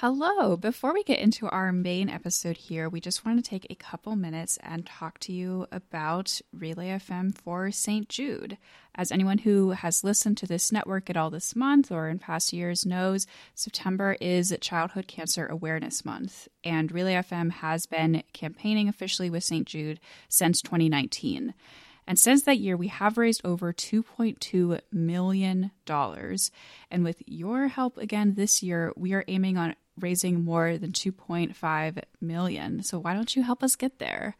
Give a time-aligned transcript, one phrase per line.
[0.00, 0.58] Hello.
[0.58, 4.14] Before we get into our main episode here, we just want to take a couple
[4.14, 8.06] minutes and talk to you about Relay FM for St.
[8.06, 8.58] Jude.
[8.94, 12.52] As anyone who has listened to this network at all this month or in past
[12.52, 19.30] years knows, September is Childhood Cancer Awareness Month, and Relay FM has been campaigning officially
[19.30, 19.66] with St.
[19.66, 21.54] Jude since 2019.
[22.06, 25.70] And since that year, we have raised over $2.2 million.
[25.88, 32.02] And with your help again this year, we are aiming on raising more than 2.5
[32.20, 32.82] million.
[32.82, 34.36] So why don't you help us get there?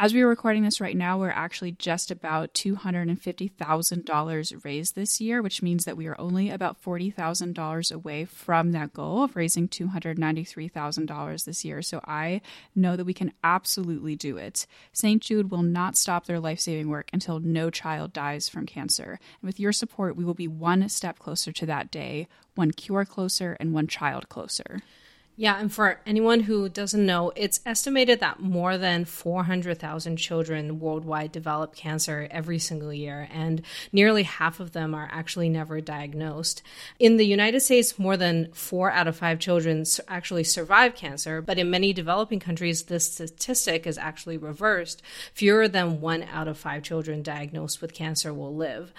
[0.00, 5.42] As we are recording this right now, we're actually just about $250,000 raised this year,
[5.42, 11.44] which means that we are only about $40,000 away from that goal of raising $293,000
[11.44, 11.82] this year.
[11.82, 12.42] So I
[12.76, 14.68] know that we can absolutely do it.
[14.92, 15.20] St.
[15.20, 19.18] Jude will not stop their life saving work until no child dies from cancer.
[19.40, 23.04] And with your support, we will be one step closer to that day, one cure
[23.04, 24.78] closer, and one child closer.
[25.40, 31.30] Yeah, and for anyone who doesn't know, it's estimated that more than 400,000 children worldwide
[31.30, 36.60] develop cancer every single year, and nearly half of them are actually never diagnosed.
[36.98, 41.56] In the United States, more than four out of five children actually survive cancer, but
[41.56, 45.02] in many developing countries, this statistic is actually reversed.
[45.34, 48.92] Fewer than one out of five children diagnosed with cancer will live.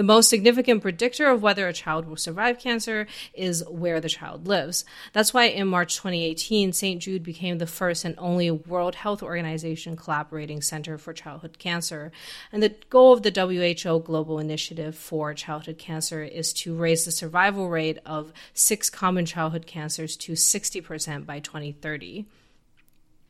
[0.00, 4.48] The most significant predictor of whether a child will survive cancer is where the child
[4.48, 4.86] lives.
[5.12, 7.02] That's why in March 2018, St.
[7.02, 12.12] Jude became the first and only World Health Organization collaborating center for childhood cancer.
[12.50, 17.12] And the goal of the WHO Global Initiative for Childhood Cancer is to raise the
[17.12, 22.24] survival rate of six common childhood cancers to 60% by 2030.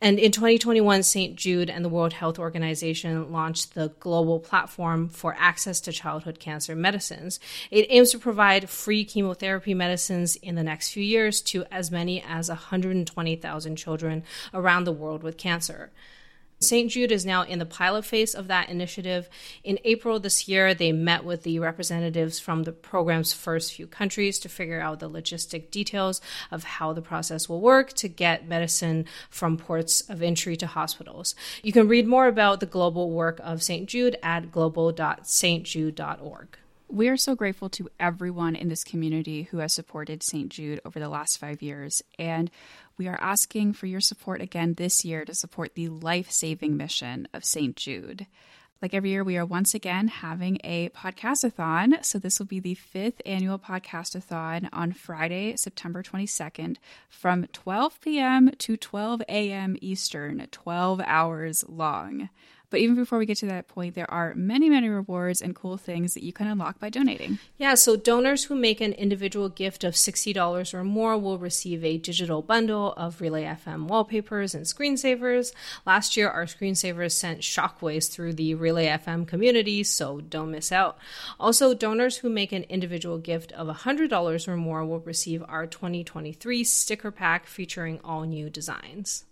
[0.02, 1.36] And in 2021, St.
[1.36, 6.74] Jude and the World Health Organization launched the global platform for access to childhood cancer
[6.74, 7.38] medicines.
[7.70, 12.22] It aims to provide free chemotherapy medicines in the next few years to as many
[12.26, 14.22] as 120,000 children
[14.54, 15.90] around the world with cancer.
[16.62, 16.90] St.
[16.90, 19.30] Jude is now in the pilot phase of that initiative.
[19.64, 24.38] In April this year, they met with the representatives from the program's first few countries
[24.40, 26.20] to figure out the logistic details
[26.50, 31.34] of how the process will work to get medicine from ports of entry to hospitals.
[31.62, 33.88] You can read more about the global work of St.
[33.88, 36.58] Jude at global.stjude.org.
[36.92, 40.48] We are so grateful to everyone in this community who has supported St.
[40.48, 42.02] Jude over the last five years.
[42.18, 42.50] And
[43.00, 47.26] we are asking for your support again this year to support the life saving mission
[47.32, 47.74] of St.
[47.74, 48.26] Jude.
[48.82, 52.04] Like every year, we are once again having a podcastathon.
[52.04, 56.76] So, this will be the fifth annual podcastathon on Friday, September 22nd
[57.08, 58.50] from 12 p.m.
[58.58, 59.78] to 12 a.m.
[59.80, 62.28] Eastern, 12 hours long.
[62.70, 65.76] But even before we get to that point, there are many, many rewards and cool
[65.76, 67.40] things that you can unlock by donating.
[67.58, 71.98] Yeah, so donors who make an individual gift of $60 or more will receive a
[71.98, 75.52] digital bundle of Relay FM wallpapers and screensavers.
[75.84, 80.96] Last year, our screensavers sent shockwaves through the Relay FM community, so don't miss out.
[81.40, 86.62] Also, donors who make an individual gift of $100 or more will receive our 2023
[86.62, 89.24] sticker pack featuring all new designs.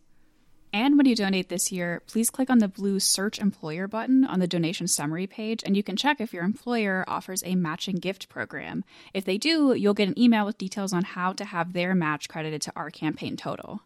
[0.72, 4.38] And when you donate this year, please click on the blue Search Employer button on
[4.38, 8.28] the donation summary page, and you can check if your employer offers a matching gift
[8.28, 8.84] program.
[9.14, 12.28] If they do, you'll get an email with details on how to have their match
[12.28, 13.80] credited to our campaign total.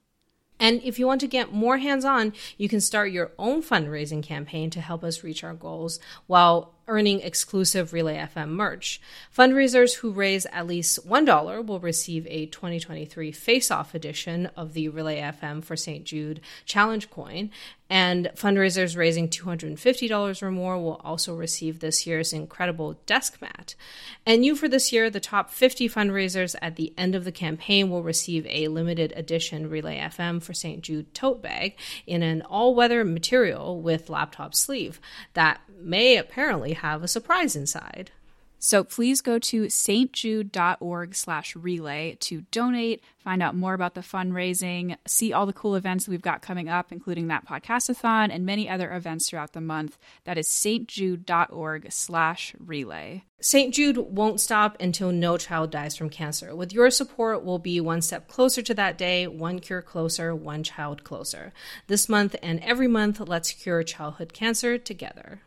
[0.59, 4.23] And if you want to get more hands on, you can start your own fundraising
[4.23, 9.01] campaign to help us reach our goals while earning exclusive Relay FM merch.
[9.35, 14.91] Fundraisers who raise at least $1 will receive a 2023 Face Off edition of the
[14.91, 16.05] Relay FM for St.
[16.05, 17.51] Jude Challenge coin,
[17.89, 23.75] and fundraisers raising $250 or more will also receive this year's incredible desk mat.
[24.25, 27.91] And you for this year, the top 50 fundraisers at the end of the campaign
[27.91, 30.83] will receive a limited edition Relay FM for St.
[30.83, 31.77] Jude tote bag
[32.07, 35.01] in an all weather material with laptop sleeve
[35.33, 38.11] that may apparently have a surprise inside.
[38.65, 44.97] So please go to stjude.org slash relay to donate, find out more about the fundraising,
[45.05, 48.93] see all the cool events we've got coming up, including that podcastathon and many other
[48.93, 49.99] events throughout the month.
[50.27, 53.25] That is stjude.org slash relay.
[53.41, 53.75] St.
[53.75, 56.55] Jude won't stop until no child dies from cancer.
[56.55, 60.63] With your support, we'll be one step closer to that day, one cure closer, one
[60.63, 61.53] child closer.
[61.89, 65.41] This month and every month, let's cure childhood cancer together.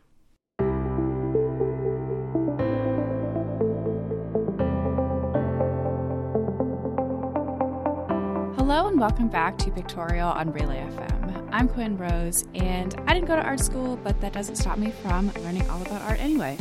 [8.68, 11.48] Hello and welcome back to Pictorial on Relay FM.
[11.52, 14.90] I'm Quinn Rose, and I didn't go to art school, but that doesn't stop me
[14.90, 16.58] from learning all about art anyway.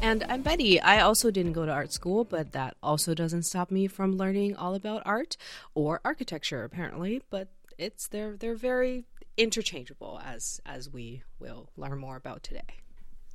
[0.00, 0.80] And I'm Betty.
[0.80, 4.56] I also didn't go to art school, but that also doesn't stop me from learning
[4.56, 5.36] all about art
[5.74, 7.20] or architecture, apparently.
[7.28, 9.04] But it's they're they're very
[9.36, 12.78] interchangeable as as we will learn more about today.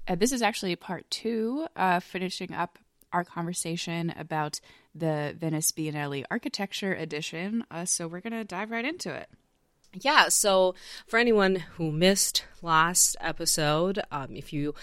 [0.07, 2.79] Uh, this is actually part two, uh, finishing up
[3.13, 4.59] our conversation about
[4.99, 7.63] the Venice Biennale Architecture Edition.
[7.69, 9.29] Uh, so we're going to dive right into it.
[9.93, 10.75] Yeah, so
[11.07, 14.75] for anyone who missed last episode, um, if you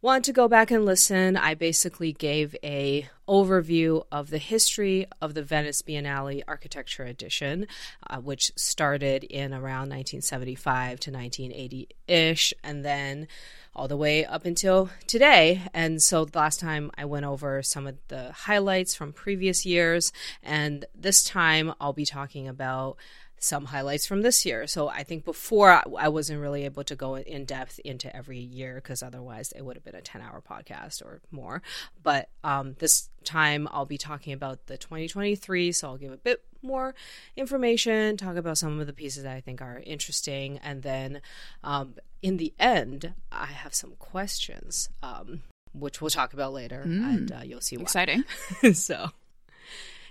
[0.00, 5.34] want to go back and listen, I basically gave a overview of the history of
[5.34, 7.66] the Venice Biennale Architecture Edition,
[8.06, 13.26] uh, which started in around 1975 to 1980 ish, and then
[13.74, 15.62] all the way up until today.
[15.74, 20.12] And so last time I went over some of the highlights from previous years,
[20.42, 22.96] and this time I'll be talking about
[23.40, 24.66] some highlights from this year.
[24.66, 28.76] So I think before I wasn't really able to go in depth into every year
[28.76, 31.62] because otherwise it would have been a 10 hour podcast or more.
[32.02, 35.72] But um, this time I'll be talking about the 2023.
[35.72, 36.94] So I'll give a bit more
[37.36, 40.58] information, talk about some of the pieces that I think are interesting.
[40.58, 41.20] And then
[41.62, 45.42] um, in the end, I have some questions, um,
[45.72, 46.84] which we'll talk about later.
[46.86, 47.82] Mm, and uh, you'll see why.
[47.82, 48.24] Exciting.
[48.72, 49.10] so,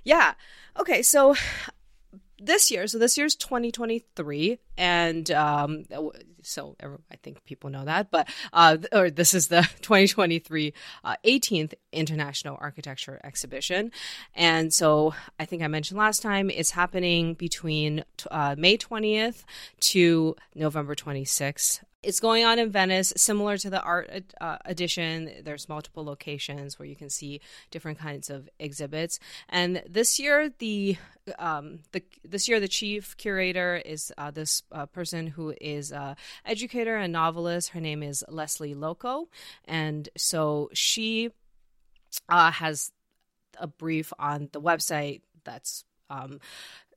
[0.03, 0.33] yeah.
[0.79, 1.01] Okay.
[1.01, 1.35] So
[2.39, 5.83] this year, so this year's 2023, and um,
[6.41, 11.73] so I think people know that, but uh, or this is the 2023 uh, 18th
[11.91, 13.91] International Architecture Exhibition,
[14.35, 19.43] and so I think I mentioned last time it's happening between uh, May 20th
[19.79, 25.31] to November 26th it's going on in Venice, similar to the art uh, edition.
[25.43, 27.41] There's multiple locations where you can see
[27.71, 29.19] different kinds of exhibits.
[29.49, 30.97] And this year, the
[31.39, 36.15] um, the this year the chief curator is uh, this uh, person who is a
[36.45, 37.69] educator and novelist.
[37.69, 39.27] Her name is Lesley Lokko,
[39.65, 41.31] and so she
[42.29, 42.91] uh, has
[43.59, 46.39] a brief on the website that's um,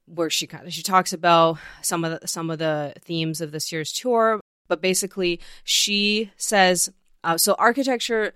[0.06, 3.52] where she kind of she talks about some of the some of the themes of
[3.52, 4.40] this year's tour
[4.70, 6.90] but basically, she says
[7.24, 8.32] uh, so architecture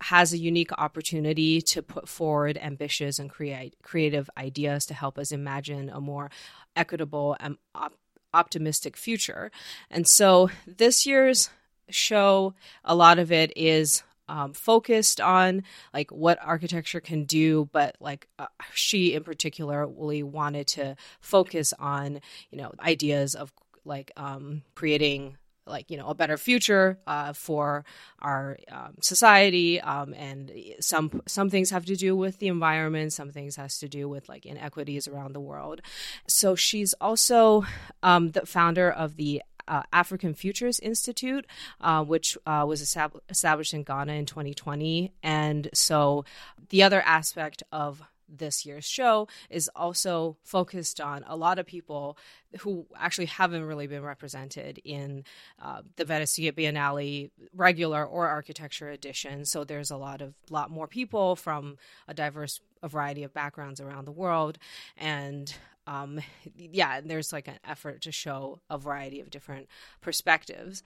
[0.00, 5.30] has a unique opportunity to put forward ambitious and create creative ideas to help us
[5.30, 6.30] imagine a more
[6.74, 7.98] equitable and op-
[8.34, 9.50] optimistic future.
[9.90, 11.50] And so this year's
[11.90, 12.54] show,
[12.84, 15.62] a lot of it is um, focused on
[15.94, 21.72] like what architecture can do, but like uh, she in particular really wanted to focus
[21.78, 22.20] on
[22.50, 23.52] you know ideas of
[23.84, 25.38] like um, creating
[25.68, 27.84] like you know a better future uh, for
[28.20, 33.30] our um, society um, and some some things have to do with the environment some
[33.30, 35.80] things has to do with like inequities around the world
[36.26, 37.64] so she's also
[38.02, 41.46] um, the founder of the uh, African Futures Institute,
[41.82, 45.12] uh, which uh, was estab- established in Ghana in 2020.
[45.22, 46.24] And so
[46.70, 52.16] the other aspect of this year's show is also focused on a lot of people
[52.60, 55.24] who actually haven't really been represented in
[55.60, 59.44] uh, the Venice Biennale regular or architecture edition.
[59.44, 61.76] So there's a lot of lot more people from
[62.06, 64.58] a diverse a variety of backgrounds around the world,
[64.96, 65.52] and
[65.86, 66.20] um,
[66.56, 69.68] yeah, there's like an effort to show a variety of different
[70.00, 70.82] perspectives.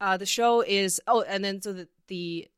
[0.00, 2.48] Uh, the show is oh, and then so the, the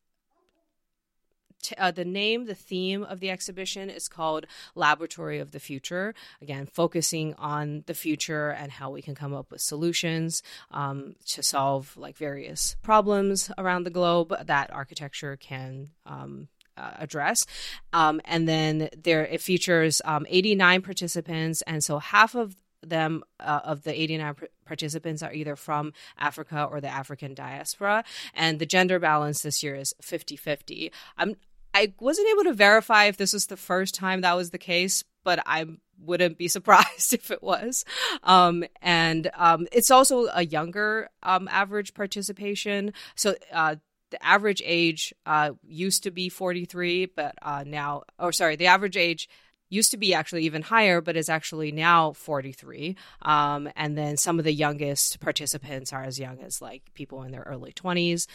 [1.63, 4.45] t- uh, the name, the theme of the exhibition is called
[4.75, 6.13] Laboratory of the Future.
[6.41, 11.41] Again, focusing on the future and how we can come up with solutions um, to
[11.41, 16.47] solve like various problems around the globe that architecture can um,
[16.77, 17.45] uh, address.
[17.91, 23.61] Um, and then there it features um, 89 participants, and so half of them uh,
[23.63, 24.35] of the 89
[24.65, 29.75] participants are either from Africa or the African diaspora and the gender balance this year
[29.75, 30.91] is 50-50.
[31.17, 31.35] I'm
[31.73, 35.03] I wasn't able to verify if this was the first time that was the case,
[35.23, 35.65] but I
[35.99, 37.85] wouldn't be surprised if it was.
[38.23, 42.93] Um, and um, it's also a younger um, average participation.
[43.15, 43.77] So uh,
[44.11, 48.97] the average age uh, used to be 43, but uh, now, or sorry, the average
[48.97, 49.27] age
[49.73, 52.95] used to be actually even higher, but is actually now 43.
[53.23, 57.31] Um, and then some of the youngest participants are as young as like people in
[57.31, 58.27] their early 20s.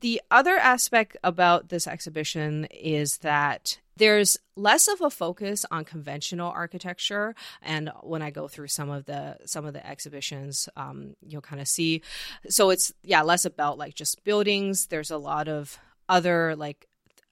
[0.00, 6.50] The other aspect about this exhibition is that there's less of a focus on conventional
[6.50, 11.40] architecture and when i go through some of the some of the exhibitions um, you'll
[11.40, 12.02] kind of see
[12.46, 16.86] so it's yeah less about like just buildings there's a lot of other like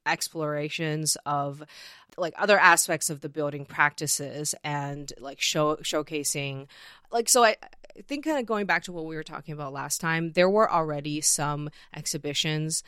[0.06, 1.62] explorations of
[2.16, 6.66] like other aspects of the building practices and like show showcasing
[7.10, 7.56] like so I
[7.96, 10.50] I think kind of going back to what we were talking about last time, there
[10.50, 12.82] were already some exhibitions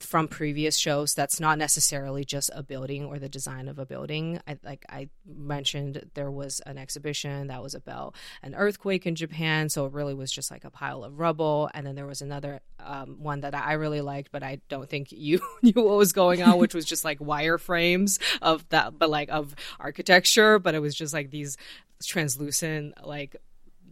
[0.00, 4.40] from previous shows that's not necessarily just a building or the design of a building.
[4.46, 9.68] I, like I mentioned, there was an exhibition that was about an earthquake in Japan,
[9.68, 11.70] so it really was just like a pile of rubble.
[11.72, 15.08] And then there was another um, one that I really liked, but I don't think
[15.12, 19.28] you knew what was going on, which was just like wireframes of that, but like
[19.30, 20.58] of architecture.
[20.58, 21.56] But it was just like these
[22.02, 23.36] translucent like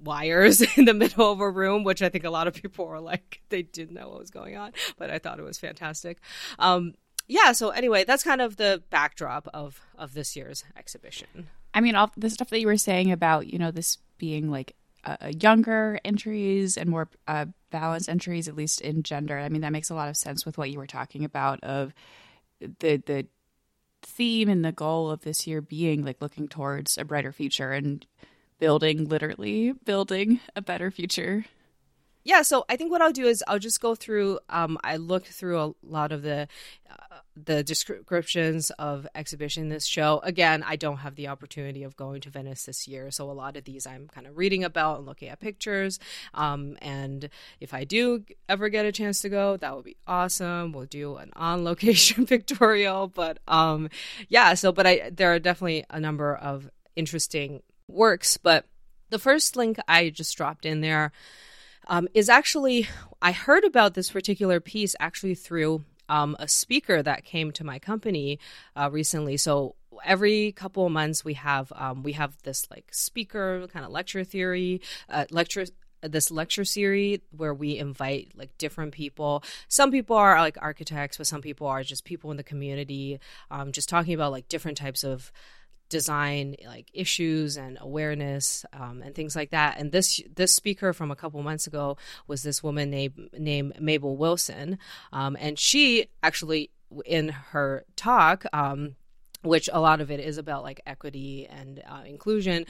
[0.05, 3.01] wires in the middle of a room, which I think a lot of people were
[3.01, 6.19] like, they didn't know what was going on, but I thought it was fantastic.
[6.59, 6.95] Um,
[7.27, 11.49] yeah, so anyway, that's kind of the backdrop of of this year's exhibition.
[11.73, 14.77] I mean, all the stuff that you were saying about you know this being like
[15.05, 19.39] uh, younger entries and more uh, balanced entries, at least in gender.
[19.39, 21.95] I mean, that makes a lot of sense with what you were talking about of
[22.61, 23.27] the the
[24.03, 28.07] theme and the goal of this year being like looking towards a brighter future and
[28.59, 31.45] building, literally building a better future.
[32.27, 34.39] Yeah, so I think what I'll do is I'll just go through.
[34.49, 36.49] Um, I looked through a lot of the
[36.91, 40.21] uh, the descriptions of exhibition this show.
[40.23, 43.59] Again, I don't have the opportunity of going to Venice this year, so a lot
[43.59, 45.99] of these I'm kind of reading about and looking at pictures.
[46.33, 47.29] Um, and
[47.61, 50.73] if I do ever get a chance to go, that would be awesome.
[50.73, 53.91] We'll do an on location pictorial, but um,
[54.31, 54.55] yeah.
[54.55, 58.37] So, but I there are definitely a number of interesting works.
[58.37, 58.67] But
[59.11, 61.13] the first link I just dropped in there
[61.87, 62.89] um, is actually,
[63.21, 67.79] I heard about this particular piece actually through um, a speaker that came to my
[67.79, 68.39] company
[68.77, 69.37] uh, recently.
[69.37, 69.75] So
[70.05, 74.25] every couple of months we have um, we have this like speaker kind of lecture
[74.25, 75.65] theory uh, lecture
[76.03, 79.43] this lecture series where we invite like different people.
[79.69, 83.73] Some people are like architects, but some people are just people in the community, um,
[83.73, 85.33] just talking about like different types of
[85.95, 89.79] design like issues and awareness um, and things like that.
[89.79, 91.97] And this this speaker from a couple months ago
[92.27, 94.77] was this woman named named mabel wilson
[95.13, 96.71] um, and she actually
[97.07, 98.97] in her talk um,
[99.43, 102.67] which a lot of it is about like equity and uh, inclusion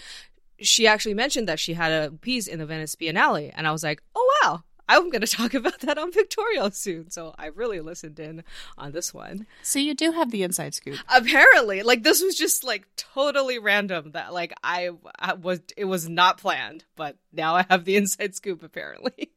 [0.60, 3.50] she actually mentioned that she had a piece in the venice biennale.
[3.56, 7.10] And i was like oh wow I'm going to talk about that on Pictorial soon.
[7.10, 8.44] So I really listened in
[8.76, 9.46] on this one.
[9.62, 10.98] So you do have the inside scoop.
[11.08, 16.08] Apparently, like this was just like totally random that like I, I was it was
[16.08, 19.30] not planned, but now I have the inside scoop apparently.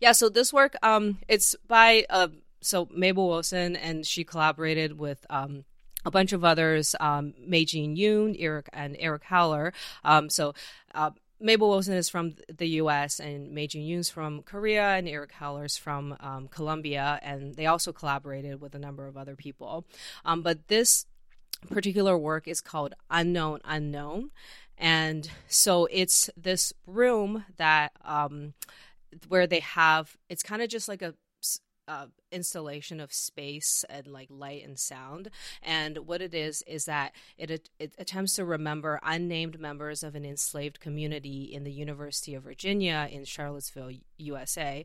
[0.00, 2.28] yeah, so this work um it's by uh
[2.60, 5.64] so Mabel Wilson and she collaborated with um
[6.04, 9.72] a bunch of others, um, Meejin Yoon, Eric and Eric Höweler.
[10.04, 10.54] Um, so
[10.94, 13.20] uh, Mabel Wilson is from the U.S.
[13.20, 18.60] and Meejin Yoon's from Korea and Eric Höweler's from um, Colombia, and they also collaborated
[18.60, 19.84] with a number of other people.
[20.24, 21.06] Um, but this
[21.70, 24.30] particular work is called Unknown Unknown,
[24.78, 28.54] and so it's this room that um,
[29.28, 31.14] where they have it's kind of just like a
[31.88, 35.30] uh, installation of space and like light and sound.
[35.62, 40.24] And what it is is that it it attempts to remember unnamed members of an
[40.24, 44.84] enslaved community in the University of Virginia in Charlottesville, USA.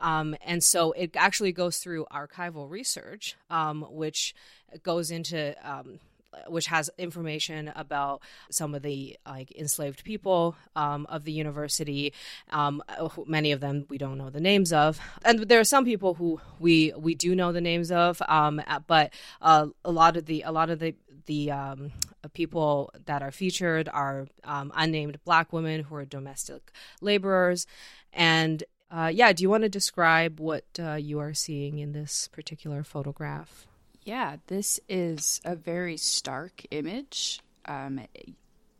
[0.00, 4.34] Um, and so it actually goes through archival research, um, which
[4.82, 6.00] goes into um,
[6.48, 12.12] which has information about some of the like enslaved people um, of the university.
[12.50, 12.82] Um,
[13.26, 16.40] many of them we don't know the names of, and there are some people who
[16.58, 18.22] we we do know the names of.
[18.28, 20.94] Um, but uh, a lot of the a lot of the
[21.26, 21.92] the um,
[22.34, 27.66] people that are featured are um, unnamed Black women who are domestic laborers,
[28.12, 32.28] and uh, yeah, do you want to describe what uh, you are seeing in this
[32.28, 33.66] particular photograph?
[34.06, 37.40] Yeah, this is a very stark image.
[37.64, 38.02] Um,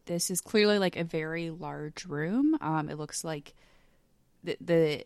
[0.05, 2.57] this is clearly like a very large room.
[2.61, 3.53] Um, it looks like
[4.45, 5.05] the, the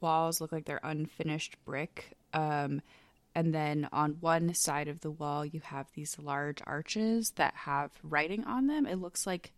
[0.00, 2.16] walls look like they're unfinished brick.
[2.34, 2.82] Um,
[3.32, 7.92] and then on one side of the wall, you have these large arches that have
[8.02, 8.84] writing on them.
[8.84, 9.52] It looks like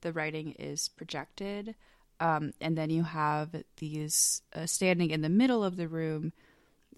[0.00, 1.74] the writing is projected.
[2.20, 6.32] Um, and then you have these uh, standing in the middle of the room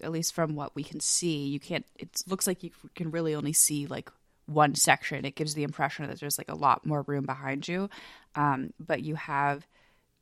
[0.01, 1.85] at least from what we can see, you can't.
[1.97, 4.11] It looks like you can really only see like
[4.45, 5.25] one section.
[5.25, 7.89] It gives the impression that there's like a lot more room behind you,
[8.35, 9.67] um, but you have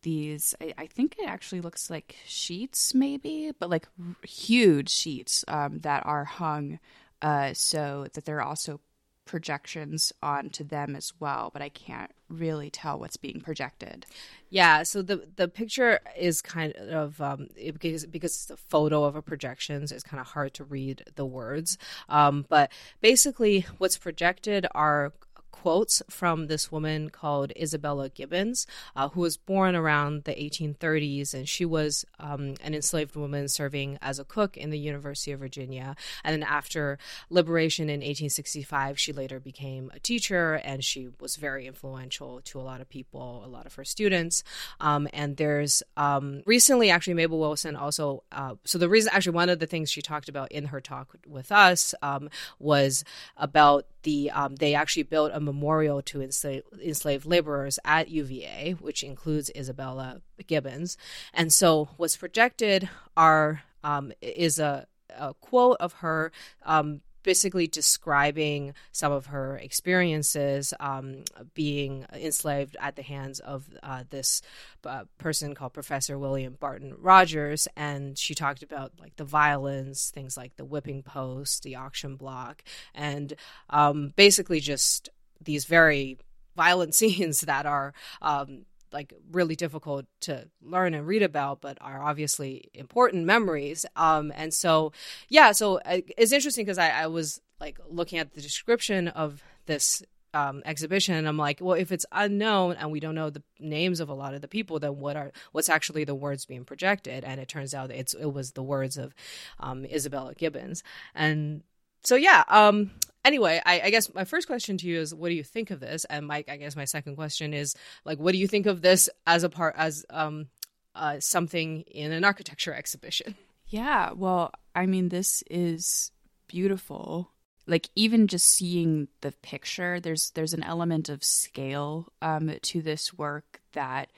[0.01, 0.55] these.
[0.62, 5.79] I, I, think it actually looks like sheets, maybe, but like r- huge sheets um,
[5.79, 6.79] that are hung
[7.22, 8.79] uh, so that they're also
[9.25, 14.05] projections onto them as well, but I can't really tell what's being projected.
[14.50, 19.15] Yeah, so the the picture is kind of um, because because it's a photo of
[19.15, 21.77] a projection, so it's kind of hard to read the words.
[22.08, 25.13] Um, but basically, what's projected are
[25.62, 31.47] quotes from this woman called Isabella Gibbons, uh, who was born around the 1830s, and
[31.47, 35.95] she was um, an enslaved woman serving as a cook in the University of Virginia.
[36.24, 41.67] And then after liberation in 1865, she later became a teacher, and she was very
[41.67, 44.43] influential to a lot of people, a lot of her students.
[44.81, 48.24] Um, and there's um, recently, actually, Mabel Wilson also.
[48.31, 51.15] Uh, so the reason, actually, one of the things she talked about in her talk
[51.25, 53.05] with us um, was
[53.38, 59.52] about the um, they actually built a memorial to enslaved, laborers at UVA, which includes
[59.56, 60.98] Isabella Gibbons.
[61.34, 64.88] And so, what's projected are um, is a,
[65.18, 66.32] a, quote of her
[66.64, 71.24] um, basically describing some of her experiences um,
[71.56, 74.44] being enslaved at the hands of uh, this
[74.86, 80.38] uh, person called Professor William Barton Rogers, and she talked about like the violence, things
[80.38, 83.34] like the whipping post, the auction block, and
[83.72, 85.10] um, basically just
[85.42, 86.18] these very
[86.56, 92.01] violent scenes that are um, like really difficult to learn and read about, but are
[92.01, 93.86] obviously important memories.
[93.96, 94.94] Um, and so,
[95.27, 99.44] yeah, so uh, it's interesting because I, I was like looking at the description of
[99.65, 103.42] this um, exhibition and i'm like well if it's unknown and we don't know the
[103.58, 106.65] names of a lot of the people then what are what's actually the words being
[106.65, 109.15] projected and it turns out it's it was the words of
[109.62, 110.84] um, isabella gibbons
[111.15, 111.63] and
[112.05, 112.91] so yeah um
[113.25, 115.79] anyway, I, I, guess my first question to you is, what do you think of
[115.79, 116.05] this?
[116.05, 119.09] And Mike, I guess my second question is, like, what do you think of this
[119.25, 120.47] as a part as um
[120.93, 123.35] uh, something in an architecture exhibition?
[123.67, 126.12] Yeah, well, I mean, this is
[126.47, 127.31] beautiful.
[127.67, 133.13] Like even just seeing the picture, there's there's an element of scale um, to this
[133.13, 134.12] work that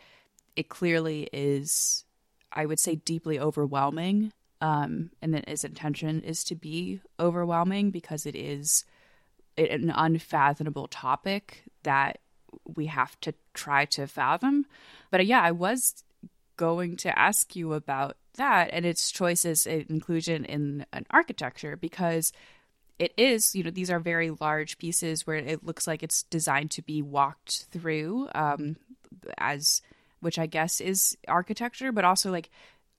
[0.56, 2.04] it clearly is,
[2.52, 4.34] I would say, deeply overwhelming.
[4.60, 8.86] Um, and that its intention is to be overwhelming because it is
[9.58, 12.20] an unfathomable topic that
[12.76, 14.66] we have to try to fathom.
[15.12, 16.04] But uh, yeah, I was
[16.56, 22.32] going to ask you about that and its choices and inclusion in an architecture because
[23.00, 26.72] it is, you know, these are very large pieces where it looks like it's designed
[26.72, 28.76] to be walked through um,
[29.38, 29.82] as,
[30.20, 32.50] which I guess is architecture, but also like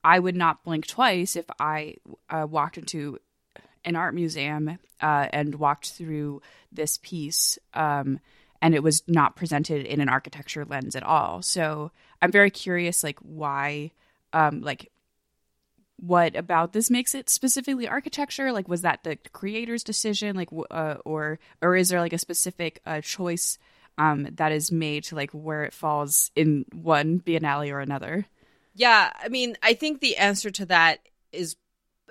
[0.09, 1.97] I would not blink twice if I
[2.31, 3.18] uh, walked into
[3.85, 6.40] an art museum uh, and walked through
[6.73, 8.18] this piece, um,
[8.62, 11.42] and it was not presented in an architecture lens at all.
[11.42, 11.90] So
[12.23, 13.92] I'm very curious, like why,
[14.33, 14.90] um, like
[15.99, 18.51] what about this makes it specifically architecture?
[18.51, 22.81] Like, was that the creator's decision, like, uh, or or is there like a specific
[22.87, 23.59] uh, choice
[23.99, 28.27] um, that is made to like where it falls in one biennale or another?
[28.79, 31.01] Yeah, I mean, I think the answer to that
[31.33, 31.57] is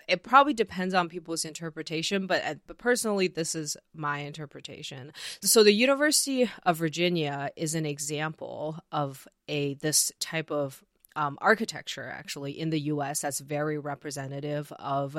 [0.05, 5.13] it probably depends on people's interpretation, but, uh, but personally, this is my interpretation.
[5.41, 10.83] So the University of Virginia is an example of a this type of
[11.15, 13.21] um, architecture actually in the U.S.
[13.21, 15.17] that's very representative of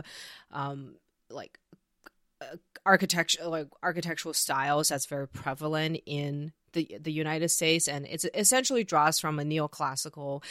[0.53, 0.97] um,
[1.31, 1.59] like
[2.43, 8.25] uh, architecture like architectural styles that's very prevalent in the the United States, and it
[8.35, 10.43] essentially draws from a neoclassical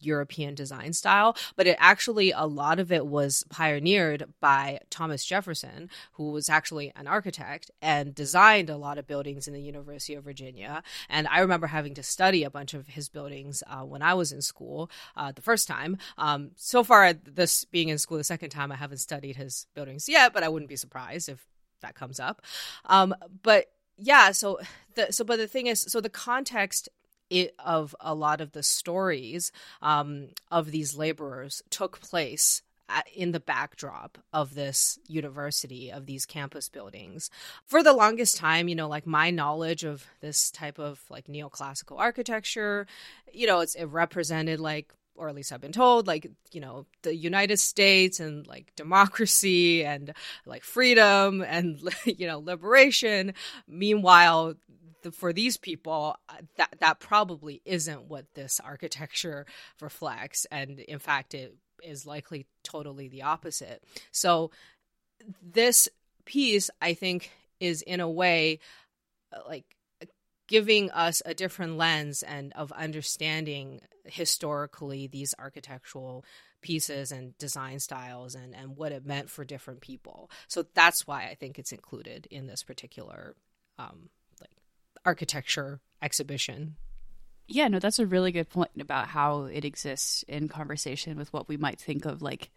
[0.00, 1.36] European design style.
[1.56, 6.92] But it actually a lot of it was pioneered by Thomas Jefferson, who was actually
[6.96, 10.82] an architect and designed a lot of buildings in the University of Virginia.
[11.08, 14.32] And I remember having to study a bunch of his buildings uh, when I was
[14.32, 15.98] in school uh, the first time.
[16.16, 20.08] Um, so far, this being in school the second time, I haven't studied his buildings
[20.08, 21.46] yet, but I wouldn't be surprised if
[21.80, 22.42] that comes up.
[22.86, 23.66] Um, but
[23.98, 24.60] yeah, so
[24.94, 26.88] the so but the thing is, so the context
[27.30, 32.62] it, of a lot of the stories um, of these laborers took place
[33.14, 37.28] in the backdrop of this university of these campus buildings.
[37.66, 41.98] For the longest time you know like my knowledge of this type of like neoclassical
[41.98, 42.86] architecture
[43.32, 46.86] you know it's it represented like or at least I've been told, like, you know,
[47.02, 50.14] the United States and like democracy and
[50.46, 53.34] like freedom and, you know, liberation.
[53.66, 54.54] Meanwhile,
[55.02, 59.46] the, for these people, uh, that, that probably isn't what this architecture
[59.80, 60.46] reflects.
[60.50, 63.82] And in fact, it is likely totally the opposite.
[64.12, 64.50] So,
[65.42, 65.88] this
[66.24, 68.60] piece, I think, is in a way
[69.32, 69.64] uh, like
[70.46, 76.24] giving us a different lens and of understanding historically these architectural
[76.60, 80.30] pieces and design styles and, and what it meant for different people.
[80.48, 83.36] So that's why I think it's included in this particular
[83.78, 84.08] um,
[84.40, 84.50] like
[85.04, 86.76] architecture exhibition.
[87.46, 91.48] Yeah, no, that's a really good point about how it exists in conversation with what
[91.48, 92.50] we might think of like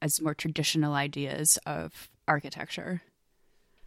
[0.00, 3.02] as more traditional ideas of architecture.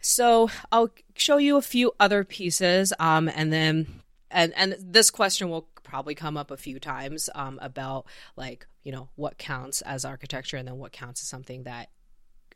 [0.00, 3.86] So I'll show you a few other pieces, um, and then
[4.30, 8.92] and and this question will probably come up a few times um, about like you
[8.92, 11.90] know what counts as architecture and then what counts as something that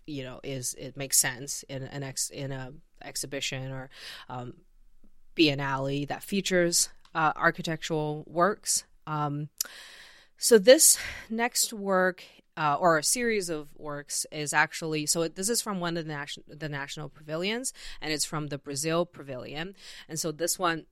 [0.06, 3.90] you know is it makes sense in an ex in a exhibition or
[4.28, 4.54] um,
[5.36, 8.84] biennale that features uh, architectural works.
[9.06, 9.48] Um,
[10.36, 10.98] so this
[11.30, 12.24] next work
[12.56, 16.12] uh, or a series of works is actually so this is from one of the
[16.12, 19.74] national the national pavilions and it's from the Brazil pavilion
[20.08, 20.86] and so this one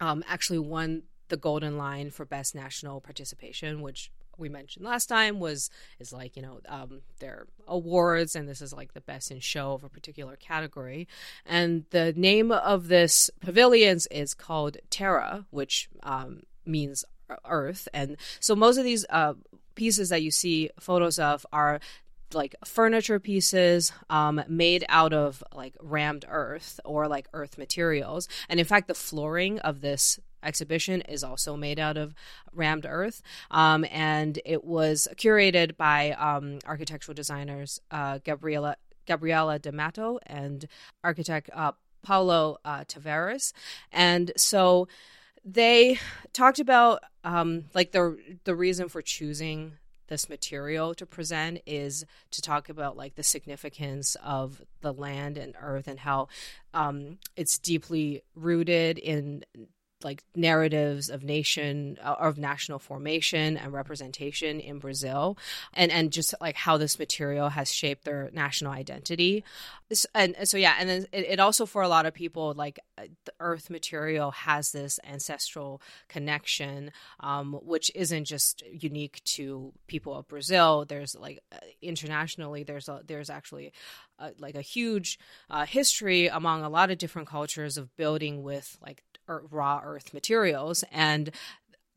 [0.00, 5.38] um, actually won the golden lion for best national participation which we mentioned last time
[5.38, 9.40] was is like you know um, their awards and this is like the best in
[9.40, 11.08] show of a particular category.
[11.46, 17.04] And the name of this pavilions is called terra which um, means
[17.46, 17.88] earth.
[17.94, 19.34] And so most of these uh,
[19.74, 21.80] pieces that you see photos of are
[22.32, 28.58] like furniture pieces um, made out of like rammed earth or like earth materials and
[28.58, 32.14] in fact the flooring of this exhibition is also made out of
[32.52, 33.22] rammed earth.
[33.50, 40.66] Um, and it was curated by um, architectural designers uh, Gabriela, Gabriela de Matos and
[41.02, 43.52] architect uh, Paulo uh, Tavares.
[43.90, 44.88] And so
[45.44, 45.98] they
[46.32, 49.72] talked about um, like the the reason for choosing
[50.08, 55.54] this material to present is to talk about like the significance of the land and
[55.60, 56.28] earth and how
[56.72, 59.44] um, it's deeply rooted in
[60.04, 65.36] like narratives of nation uh, of national formation and representation in Brazil
[65.72, 69.44] and and just like how this material has shaped their national identity.
[70.14, 73.04] And, so yeah and then it, it, also for a lot of people like uh,
[73.26, 76.90] the earth material has this ancestral connection
[77.20, 80.84] um, which isn't just unique to people of Brazil.
[80.84, 83.72] There's like uh, internationally there's a there's actually
[84.38, 85.18] like a huge
[85.50, 90.84] uh, history among a lot of different cultures of building with like raw earth materials.
[90.92, 91.30] And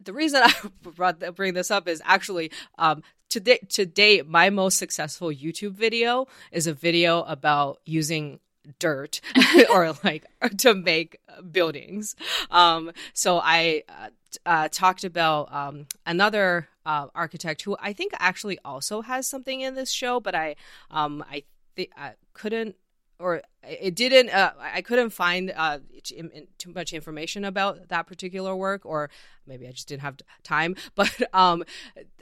[0.04, 4.50] the reason I brought bring this up is actually um, to, date, to date, my
[4.50, 8.40] most successful YouTube video is a video about using
[8.80, 9.22] dirt
[9.70, 10.26] or like
[10.58, 11.20] to make
[11.52, 12.16] buildings.
[12.52, 14.10] Um, so I uh,
[14.46, 19.76] uh, talked about um, another uh, architect who I think actually also has something in
[19.76, 20.56] this show, but I
[20.92, 21.44] um, I
[21.76, 22.76] th- I couldn't
[23.20, 28.86] or it didn't uh, i couldn't find uh, too much information about that particular work
[28.86, 29.10] or
[29.46, 31.64] maybe i just didn't have time but um,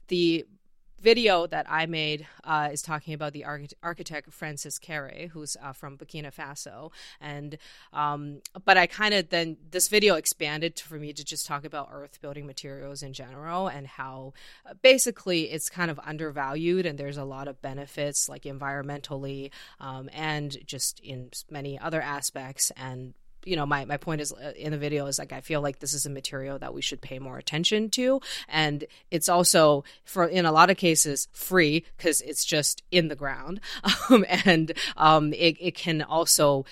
[0.08, 0.44] the
[1.06, 3.44] video that I made uh, is talking about the
[3.80, 6.90] architect Francis Kéré, who's uh, from Burkina Faso,
[7.20, 7.58] and
[7.92, 11.90] um, but I kind of then this video expanded for me to just talk about
[11.92, 14.32] earth building materials in general and how
[14.68, 20.10] uh, basically it's kind of undervalued and there's a lot of benefits like environmentally um,
[20.12, 22.72] and just in many other aspects.
[22.76, 23.14] And
[23.46, 25.78] you know my, my point is uh, in the video is like i feel like
[25.78, 28.20] this is a material that we should pay more attention to.
[28.48, 33.16] And it's also for in a lot of cases free because it's just in the
[33.16, 33.60] ground.
[34.08, 36.64] Um, and um, it, it can also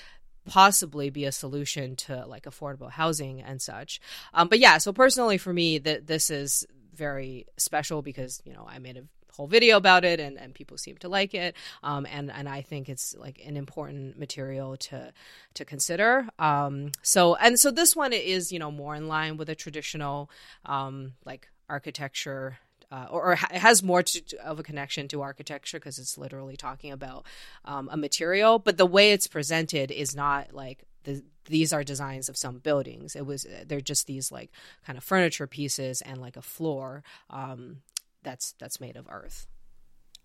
[0.46, 4.00] possibly be a solution to like affordable housing and such.
[4.32, 8.64] Um, but yeah so personally for me that this is very special because you know
[8.68, 9.02] i made a
[9.36, 11.54] whole video about it and, and people seem to like it.
[11.82, 15.12] Um, and and I think it's like an important material to
[15.54, 16.28] to consider.
[16.38, 20.30] Um, so and so this one is you know more in line with a traditional
[20.64, 22.58] um, like architecture
[22.92, 26.56] uh, or, or, it has more to, of a connection to architecture because it's literally
[26.56, 27.26] talking about
[27.64, 28.60] um, a material.
[28.60, 33.16] But the way it's presented is not like the, these are designs of some buildings.
[33.16, 34.50] It was they're just these like
[34.86, 37.78] kind of furniture pieces and like a floor um,
[38.24, 39.46] that's that's made of earth.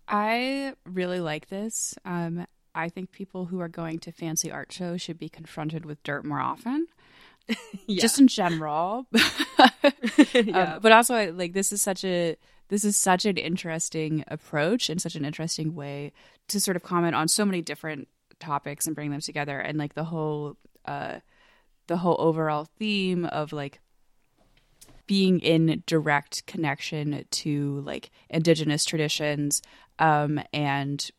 [0.08, 1.94] I really like this.
[2.04, 6.02] Um, I think people who are going to fancy art shows should be confronted with
[6.02, 6.86] dirt more often.
[7.86, 8.00] yeah.
[8.00, 9.06] Just in general,
[10.34, 10.74] yeah.
[10.74, 12.36] um, but also like this is such a
[12.68, 16.12] this is such an interesting approach and such an interesting way
[16.48, 18.08] to sort of comment on so many different
[18.38, 21.18] topics and bring them together and like the whole uh
[21.88, 23.80] the whole overall theme of like
[25.10, 29.60] being in direct connection to like indigenous traditions
[29.98, 31.10] um, and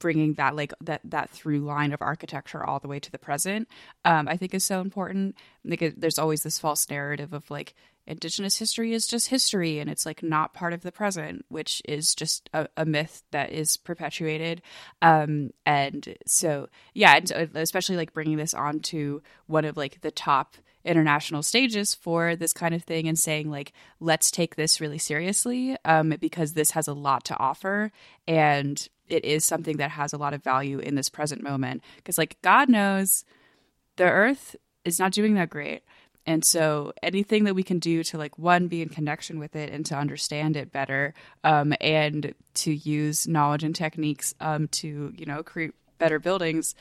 [0.00, 3.68] bringing that like that that through line of architecture all the way to the present
[4.04, 5.36] um, i think is so important.
[5.64, 10.04] Like there's always this false narrative of like indigenous history is just history and it's
[10.04, 14.60] like not part of the present which is just a, a myth that is perpetuated.
[15.02, 20.00] Um, and so yeah and so especially like bringing this on to one of like
[20.00, 20.56] the top
[20.86, 25.76] international stages for this kind of thing and saying like let's take this really seriously
[25.84, 27.90] um, because this has a lot to offer
[28.26, 31.82] and it is something that has a lot of value in this present moment.
[31.96, 33.24] Because, like, God knows
[33.96, 35.82] the earth is not doing that great.
[36.28, 39.70] And so anything that we can do to like one be in connection with it
[39.70, 45.24] and to understand it better, um, and to use knowledge and techniques um, to you
[45.24, 46.74] know create better buildings,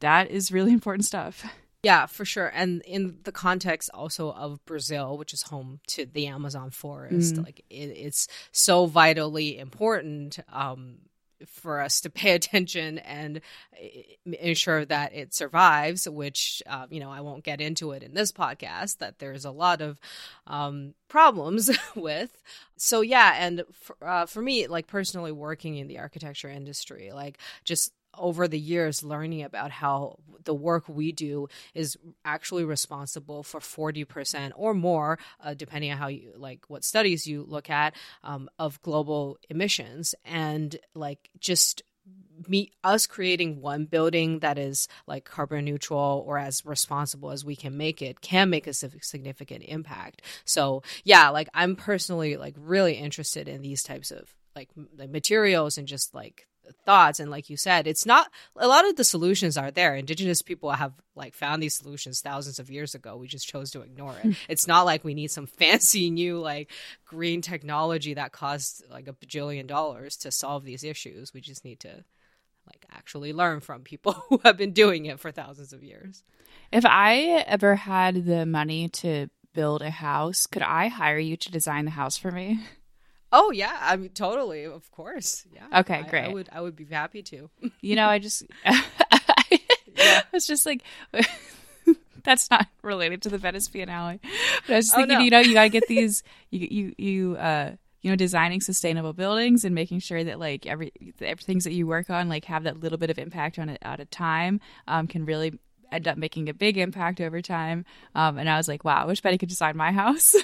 [0.00, 1.44] that is really important stuff.
[1.82, 2.46] Yeah, for sure.
[2.54, 7.44] And in the context also of Brazil, which is home to the Amazon forest, mm.
[7.44, 10.98] like it, it's so vitally important um,
[11.46, 13.40] for us to pay attention and
[13.76, 18.14] eh, ensure that it survives, which, uh, you know, I won't get into it in
[18.14, 19.98] this podcast, that there's a lot of
[20.46, 22.42] um, problems with.
[22.76, 23.34] So, yeah.
[23.38, 28.48] And for, uh, for me, like personally working in the architecture industry, like just over
[28.48, 34.74] the years learning about how the work we do is actually responsible for 40% or
[34.74, 37.94] more uh, depending on how you like what studies you look at
[38.24, 40.14] um, of global emissions.
[40.24, 41.82] And like just
[42.48, 47.54] me us creating one building that is like carbon neutral or as responsible as we
[47.54, 50.22] can make it can make a significant impact.
[50.44, 54.68] So yeah like i'm personally like really interested in these types of like
[55.08, 56.46] materials and just like
[56.84, 59.94] thoughts and like you said it's not a lot of the solutions are there.
[59.94, 63.16] Indigenous people have like found these solutions thousands of years ago.
[63.16, 64.36] We just chose to ignore it.
[64.48, 66.70] It's not like we need some fancy new like
[67.04, 71.32] green technology that costs like a bajillion dollars to solve these issues.
[71.32, 72.04] We just need to
[72.66, 76.22] like actually learn from people who have been doing it for thousands of years.
[76.70, 81.50] If i ever had the money to build a house could i hire you to
[81.50, 82.60] design the house for me
[83.32, 85.46] Oh yeah, I mean totally, of course.
[85.52, 85.80] Yeah.
[85.80, 86.24] Okay, I, great.
[86.24, 87.50] I would I would be happy to.
[87.80, 88.44] You know, I just
[89.96, 90.22] yeah.
[90.32, 90.82] was just like
[92.24, 94.20] that's not related to the Venice Biennale.
[94.66, 95.24] But I was just oh, thinking, no.
[95.24, 99.64] you know, you gotta get these you you you uh you know designing sustainable buildings
[99.64, 100.92] and making sure that like every
[101.40, 104.00] things that you work on like have that little bit of impact on it at
[104.00, 105.58] a time um, can really
[105.90, 109.04] end up making a big impact over time um, and i was like wow i
[109.04, 110.34] wish betty could design my house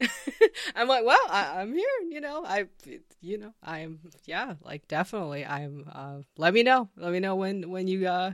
[0.76, 1.86] I'm like, well, I, am here.
[2.08, 2.66] You know, I,
[3.20, 5.44] you know, I'm, yeah, like definitely.
[5.44, 5.86] I'm.
[5.90, 6.88] Uh, let me know.
[6.96, 8.32] Let me know when when you uh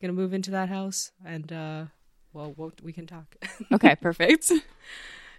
[0.00, 1.84] gonna move into that house, and uh,
[2.32, 3.36] well, we'll we can talk.
[3.72, 4.52] okay, perfect.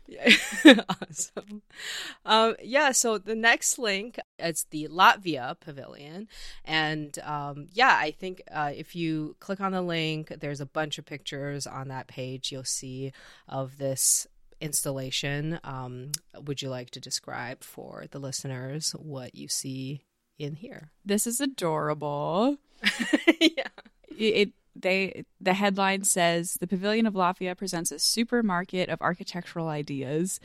[0.07, 0.33] Yeah,
[0.89, 1.61] awesome.
[2.25, 6.27] Um, yeah, so the next link it's the Latvia Pavilion,
[6.65, 10.97] and um, yeah, I think uh, if you click on the link, there's a bunch
[10.97, 12.51] of pictures on that page.
[12.51, 13.11] You'll see
[13.47, 14.25] of this
[14.61, 15.59] installation.
[15.63, 16.11] Um,
[16.45, 20.01] would you like to describe for the listeners what you see
[20.37, 20.91] in here?
[21.05, 22.57] This is adorable.
[23.39, 23.67] yeah.
[24.17, 30.39] It they the headline says the Pavilion of Latvia presents a supermarket of architectural ideas.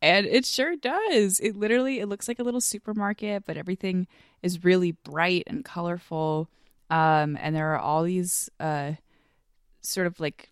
[0.00, 1.40] And it sure does.
[1.40, 4.06] It literally it looks like a little supermarket, but everything
[4.42, 6.48] is really bright and colorful.
[6.90, 8.92] Um, and there are all these uh,
[9.80, 10.50] sort of like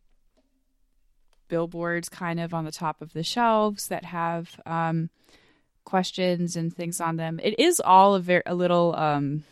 [1.52, 5.10] billboards kind of on the top of the shelves that have um,
[5.84, 7.38] questions and things on them.
[7.42, 9.44] It is all a very a little um,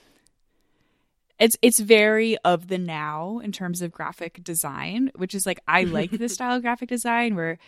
[1.39, 5.85] it's it's very of the now in terms of graphic design, which is like I
[5.85, 7.59] like this style of graphic design where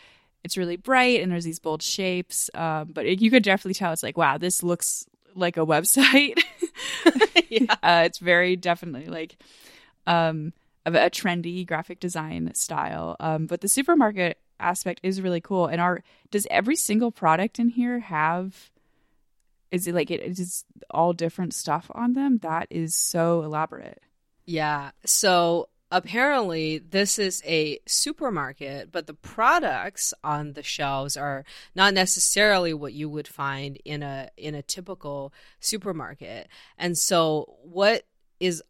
[0.43, 2.49] it's really bright and there's these bold shapes.
[2.55, 6.41] Um, but it, you could definitely tell it's like wow, this looks like a website.
[7.51, 9.37] yeah, uh, it's very definitely like
[10.07, 13.17] um, of a trendy graphic design style.
[13.21, 15.67] Um, but the supermarket aspect is really cool.
[15.67, 18.71] And our does every single product in here have?
[19.71, 22.39] Is it like it is all different stuff on them?
[22.39, 24.03] That is so elaborate.
[24.45, 24.91] Yeah.
[25.07, 32.73] So apparently this is a supermarket but the products on the shelves are not necessarily
[32.73, 38.07] what you would find in a in a typical supermarket and so what
[38.41, 38.63] is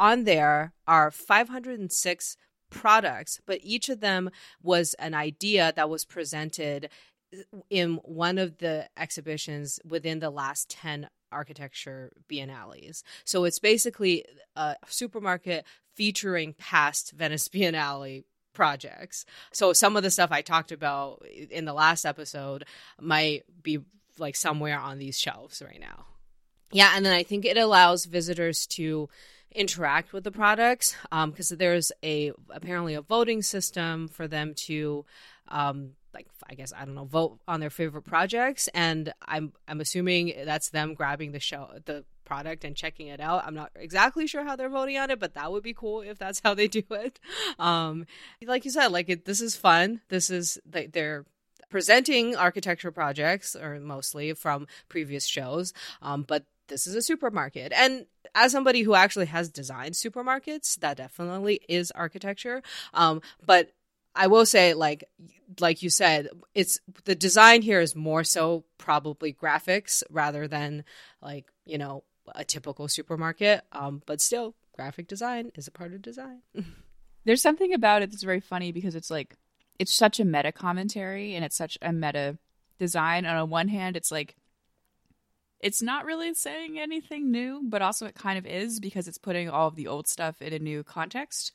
[0.00, 2.36] on there are 506
[2.70, 4.30] products, but each of them
[4.62, 6.88] was an idea that was presented
[7.68, 13.02] in one of the exhibitions within the last 10 architecture biennales.
[13.24, 14.24] So it's basically
[14.56, 19.24] a supermarket featuring past Venice Biennale projects.
[19.52, 22.64] So some of the stuff I talked about in the last episode
[23.00, 23.80] might be
[24.18, 26.06] like somewhere on these shelves right now.
[26.72, 29.08] Yeah, and then I think it allows visitors to
[29.54, 35.04] interact with the products because um, there's a apparently a voting system for them to
[35.48, 39.80] um, like I guess I don't know vote on their favorite projects and I'm I'm
[39.80, 43.44] assuming that's them grabbing the show the product and checking it out.
[43.44, 46.16] I'm not exactly sure how they're voting on it, but that would be cool if
[46.16, 47.18] that's how they do it.
[47.58, 48.06] Um,
[48.46, 50.00] like you said, like it, this is fun.
[50.08, 51.24] This is they're
[51.70, 57.72] presenting architecture projects or mostly from previous shows, um, but this is a supermarket.
[57.74, 62.62] And as somebody who actually has designed supermarkets, that definitely is architecture.
[62.94, 63.72] Um, but
[64.14, 65.04] I will say, like,
[65.60, 70.84] like you said, it's the design here is more so probably graphics rather than
[71.22, 72.04] like you know
[72.34, 73.62] a typical supermarket.
[73.72, 76.42] Um, but still, graphic design is a part of design.
[77.24, 79.36] There's something about it that's very funny because it's like
[79.78, 82.38] it's such a meta commentary and it's such a meta
[82.78, 83.26] design.
[83.26, 84.36] On one hand, it's like
[85.60, 89.48] it's not really saying anything new, but also it kind of is because it's putting
[89.48, 91.52] all of the old stuff in a new context.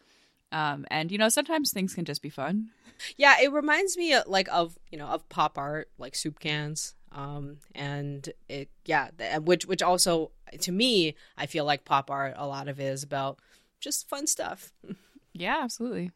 [0.52, 2.70] Um, and you know, sometimes things can just be fun.
[3.18, 6.96] Yeah, it reminds me like of you know of pop art, like soup cans.
[7.12, 12.48] Um, and it yeah, which which also to me, I feel like pop art a
[12.48, 13.40] lot of it is about
[13.80, 14.72] just fun stuff.
[15.38, 16.12] Yeah, absolutely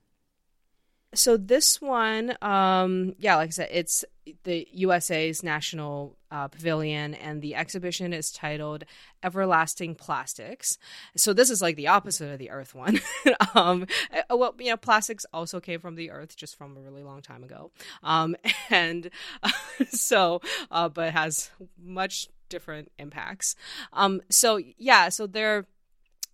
[1.14, 4.06] so this one um yeah like i said it's
[4.44, 8.84] the usa's national uh, pavilion and the exhibition is titled
[9.24, 10.78] everlasting plastics.
[11.16, 13.00] So this is like the opposite of the earth one.
[13.56, 17.04] Um uh, well you know plastics also came from the earth just from a really
[17.04, 17.72] long time ago.
[18.04, 18.36] Um
[18.70, 19.10] and
[19.42, 19.50] uh,
[19.90, 21.50] so uh but has
[21.82, 23.56] much different impacts.
[23.94, 25.66] Um so yeah so they're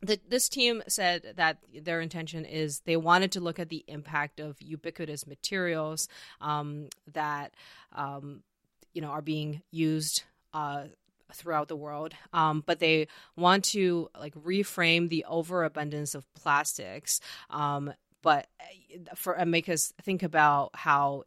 [0.06, 4.40] the, this team said that their intention is they wanted to look at the impact
[4.40, 6.08] of ubiquitous materials
[6.42, 7.54] um, that
[7.94, 8.42] um,
[8.94, 10.84] you know are being used uh,
[11.34, 17.20] throughout the world, um, but they want to like reframe the overabundance of plastics.
[17.50, 21.24] Um, but uh, for and make us think about how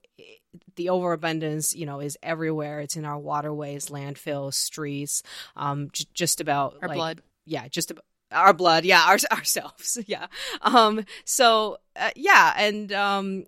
[0.76, 2.80] the overabundance, you know, is everywhere.
[2.80, 5.22] It's in our waterways, landfills, streets,
[5.56, 7.22] um, j- just about our like, blood.
[7.44, 10.26] Yeah, just about our blood yeah our, ourselves yeah
[10.62, 13.44] um so uh, yeah and um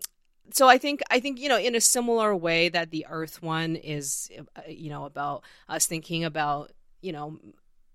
[0.52, 3.76] so i think i think you know in a similar way that the earth one
[3.76, 7.38] is uh, you know about us thinking about you know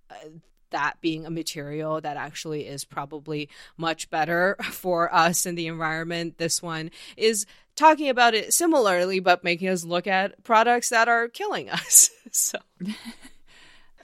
[0.10, 0.30] uh,
[0.72, 6.38] that being a material that actually is probably much better for us and the environment
[6.38, 7.46] this one is
[7.76, 12.60] talking about it similarly but making us look at products that are killing us so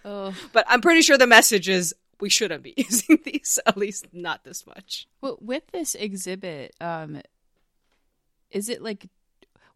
[0.04, 0.34] Oh.
[0.52, 4.44] But I'm pretty sure the message is we shouldn't be using these, at least not
[4.44, 5.08] this much.
[5.20, 7.22] Well, with this exhibit, um,
[8.52, 9.08] is it like,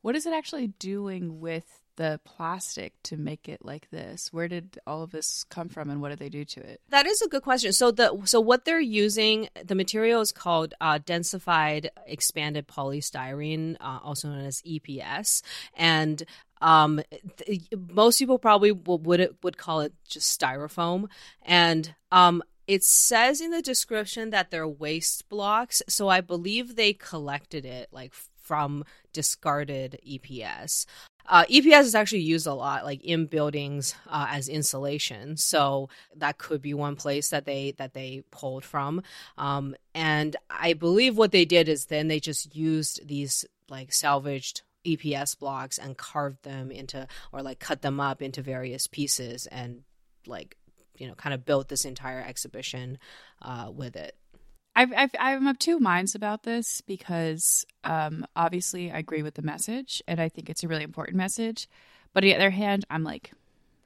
[0.02, 4.32] what is it actually doing with the plastic to make it like this?
[4.32, 6.82] Where did all of this come from, and what did they do to it?
[6.90, 7.74] That is a good question.
[7.74, 14.00] So the so what they're using, the material is called uh, densified expanded polystyrene, uh,
[14.04, 15.42] also known as EPS,
[15.76, 16.24] and
[16.62, 17.02] um,
[17.38, 21.08] th- most people probably would would call it just styrofoam,
[21.44, 25.82] and um, it says in the description that they're waste blocks.
[25.88, 30.86] So I believe they collected it like from discarded EPS.
[31.28, 35.38] Uh, EPS is actually used a lot, like in buildings uh, as insulation.
[35.38, 39.02] So that could be one place that they that they pulled from.
[39.38, 44.62] Um, and I believe what they did is then they just used these like salvaged
[44.86, 49.82] EPS blocks and carved them into or like cut them up into various pieces and
[50.28, 50.56] like
[50.98, 52.98] you know kind of built this entire exhibition
[53.42, 54.16] uh, with it.
[54.76, 59.42] I've, I've, I'm of two minds about this because um, obviously I agree with the
[59.42, 61.68] message and I think it's a really important message.
[62.14, 63.32] But on the other hand, I'm like,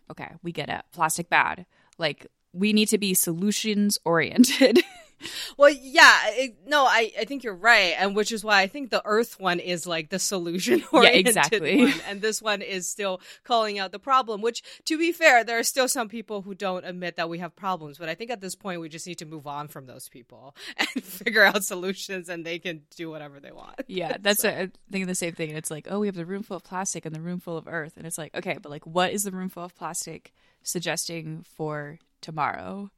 [0.09, 0.81] okay, we get it.
[0.91, 1.65] Plastic bad.
[1.97, 4.79] Like, we need to be solutions oriented.
[5.57, 8.89] well, yeah, it, no, I, I think you're right, and which is why I think
[8.89, 11.77] the Earth one is like the solution oriented yeah, exactly.
[11.77, 14.41] one, and this one is still calling out the problem.
[14.41, 17.55] Which, to be fair, there are still some people who don't admit that we have
[17.55, 20.09] problems, but I think at this point we just need to move on from those
[20.09, 23.81] people and figure out solutions, and they can do whatever they want.
[23.87, 24.49] Yeah, that's so.
[24.49, 25.49] a, I'm thinking the same thing.
[25.49, 27.57] And it's like, oh, we have the room full of plastic and the room full
[27.57, 30.33] of Earth, and it's like, okay, but like, what is the room full of plastic
[30.63, 32.91] suggesting for tomorrow?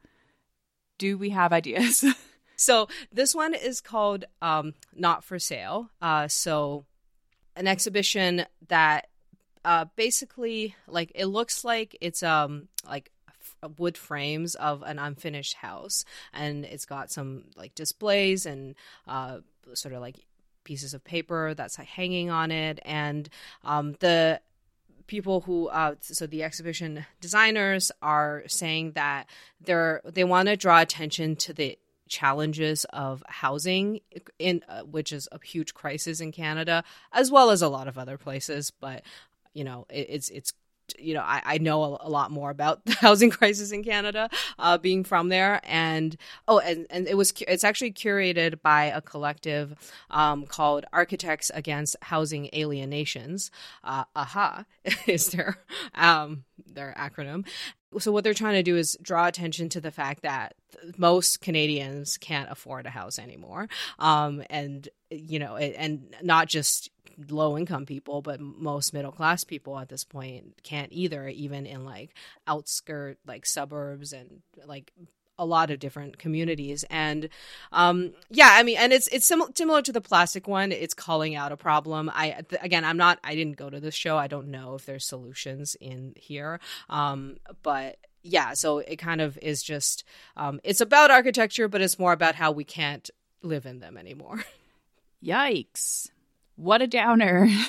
[1.01, 2.05] Do we have ideas?
[2.55, 5.89] so this one is called um, Not for Sale.
[5.99, 6.85] Uh, so
[7.55, 9.07] an exhibition that
[9.65, 13.11] uh, basically like it looks like it's um like
[13.77, 18.75] wood frames of an unfinished house and it's got some like displays and
[19.07, 19.37] uh,
[19.73, 20.17] sort of like
[20.63, 23.27] pieces of paper that's like, hanging on it and
[23.63, 24.39] um, the
[25.07, 29.27] people who uh, so the exhibition designers are saying that
[29.59, 34.01] they're they want to draw attention to the challenges of housing
[34.37, 36.83] in uh, which is a huge crisis in Canada
[37.13, 39.02] as well as a lot of other places but
[39.54, 40.54] you know it, it's it's
[41.00, 44.29] you know, I, I know a, a, lot more about the housing crisis in Canada,
[44.60, 45.62] uh, being from there.
[45.63, 46.17] And
[46.48, 49.75] oh, and, and it was it's actually curated by a collective
[50.10, 53.52] um, called Architects Against Housing Alienations.
[53.83, 54.65] Uh, AHA
[55.08, 55.58] is their
[55.96, 57.46] um, their acronym,
[58.00, 60.56] so what they're trying to do is draw attention to the fact that
[60.98, 63.67] most Canadians can't afford a house anymore,
[64.00, 66.89] um, and you know, and not just
[67.29, 71.85] low income people, but most middle class people at this point can't either, even in
[71.85, 72.15] like
[72.48, 74.92] outskirt like suburbs and like
[75.38, 76.86] a lot of different communities.
[76.90, 77.29] And
[77.71, 80.71] um yeah i mean and it's it's sim- similar to the plastic one.
[80.71, 82.12] It's calling out a problem.
[82.13, 84.17] I th- again i'm not i didn't go to this show.
[84.17, 86.60] I don't know if there's solutions in here.
[86.90, 90.04] Um but yeah so it kind of is just
[90.38, 93.10] um it's about architecture but it's more about how we can't
[93.42, 94.44] live in them anymore.
[95.23, 96.10] Yikes.
[96.56, 97.48] What a downer.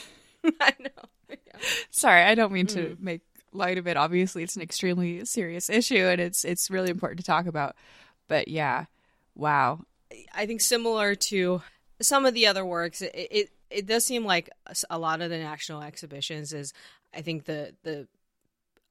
[0.60, 0.88] I know.
[1.30, 1.60] Yeah.
[1.90, 3.00] sorry i don't mean to mm.
[3.00, 3.22] make
[3.52, 3.96] light of it.
[3.96, 7.76] Obviously, it's an extremely serious issue, and it's it's really important to talk about.
[8.28, 8.86] But yeah,
[9.34, 9.80] wow.
[10.34, 11.62] I think similar to
[12.00, 14.50] some of the other works, it it, it does seem like
[14.90, 16.72] a lot of the national exhibitions is.
[17.14, 18.08] I think the the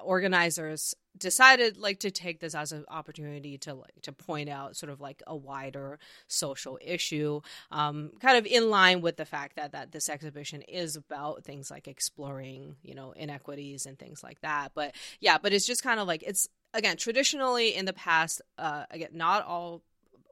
[0.04, 4.92] organizers decided like to take this as an opportunity to like to point out sort
[4.92, 7.42] of like a wider social issue
[7.72, 11.70] um, kind of in line with the fact that that this exhibition is about things
[11.70, 14.72] like exploring you know inequities and things like that.
[14.74, 18.86] But yeah but it's just kind of like it's again traditionally in the past uh
[18.90, 19.82] again not all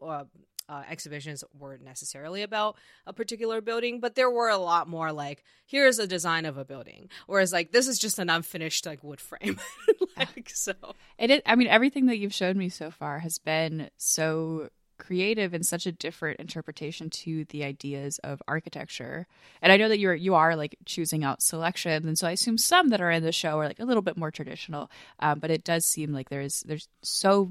[0.01, 0.23] uh,
[0.69, 5.43] uh, exhibitions weren't necessarily about a particular building, but there were a lot more like,
[5.65, 9.19] here's a design of a building, whereas like this is just an unfinished like wood
[9.19, 9.59] frame.
[10.17, 10.73] like so,
[11.17, 11.41] it is.
[11.45, 15.87] I mean, everything that you've showed me so far has been so creative and such
[15.87, 19.25] a different interpretation to the ideas of architecture.
[19.61, 22.59] And I know that you're you are like choosing out selections, and so I assume
[22.59, 24.91] some that are in the show are like a little bit more traditional.
[25.19, 27.49] Um, but it does seem like there's there's so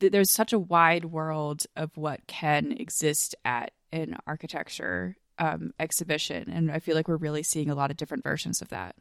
[0.00, 6.70] there's such a wide world of what can exist at an architecture um, exhibition, and
[6.70, 8.96] I feel like we're really seeing a lot of different versions of that.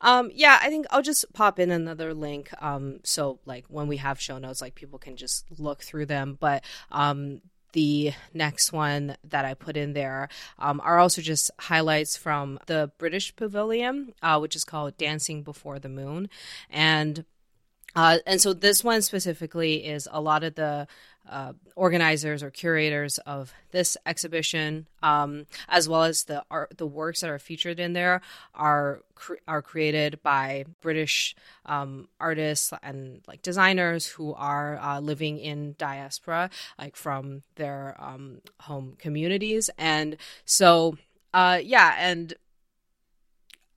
[0.00, 2.50] Um, yeah, I think I'll just pop in another link.
[2.62, 6.36] Um, so like when we have show notes, like people can just look through them.
[6.40, 7.40] But um,
[7.72, 10.28] the next one that I put in there
[10.58, 15.78] um, are also just highlights from the British Pavilion, uh, which is called Dancing Before
[15.78, 16.28] the Moon,
[16.70, 17.24] and
[17.94, 20.86] uh, and so this one specifically is a lot of the
[21.28, 27.20] uh, organizers or curators of this exhibition, um, as well as the art, the works
[27.22, 28.20] that are featured in there,
[28.54, 31.34] are cre- are created by British
[31.64, 38.42] um, artists and like designers who are uh, living in diaspora, like from their um,
[38.60, 40.98] home communities, and so
[41.32, 42.34] uh, yeah, and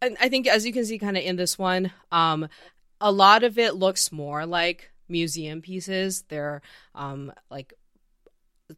[0.01, 2.49] and I think as you can see, kind of in this one, um,
[2.99, 6.23] a lot of it looks more like museum pieces.
[6.29, 6.61] They're
[6.95, 7.73] um, like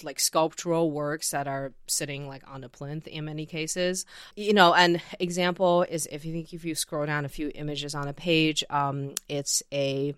[0.04, 4.06] like sculptural works that are sitting like on a plinth in many cases
[4.36, 7.96] you know an example is if you think if you scroll down a few images
[7.96, 10.14] on a page um it's a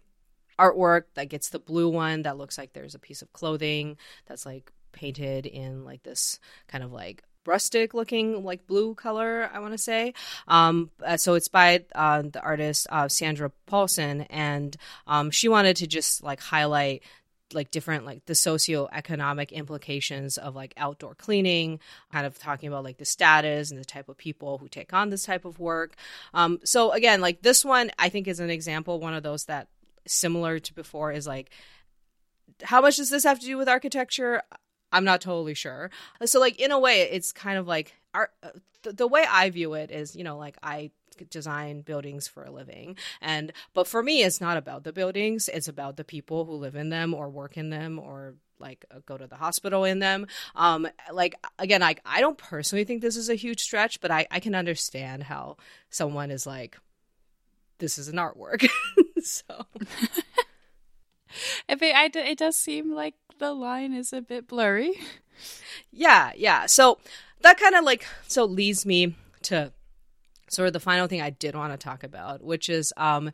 [0.60, 3.95] artwork that gets the blue one that looks like there's a piece of clothing
[4.26, 9.60] that's like painted in like this kind of like rustic looking like blue color i
[9.60, 10.14] want to say.
[10.48, 14.76] Um, uh, so it's by uh, the artist uh, Sandra Poulson and
[15.08, 17.04] um, she wanted to just like highlight
[17.54, 21.80] like different like the socioeconomic implications of like outdoor cleaning
[22.12, 25.10] kind of talking about like the status and the type of people who take on
[25.10, 25.96] this type of work.
[26.34, 29.68] Um, so again like this one i think is an example one of those that
[30.08, 31.52] similar to before is like
[32.64, 34.42] how much does this have to do with architecture
[34.92, 35.92] I'm not totally sure.
[36.26, 38.50] So like in a way it's kind of like art uh,
[38.84, 40.92] the, the way I view it is, you know, like I
[41.30, 42.98] design buildings for a living.
[43.22, 45.50] And but for me it's not about the buildings.
[45.50, 49.00] It's about the people who live in them or work in them or like uh,
[49.06, 50.28] go to the hospital in them.
[50.56, 54.28] Um like again like i don't personally think this is a huge stretch but i
[54.30, 55.58] i can understand how
[55.89, 56.78] someone is like
[57.82, 58.68] this is an artwork.
[59.24, 59.44] So
[61.68, 64.94] it, I, it does seem like the line is a bit blurry.
[65.92, 66.68] Yeah, yeah.
[66.68, 67.00] So
[67.42, 69.72] that kind of like so leads me to
[70.50, 73.32] sort of the final thing I did want to talk about, which is um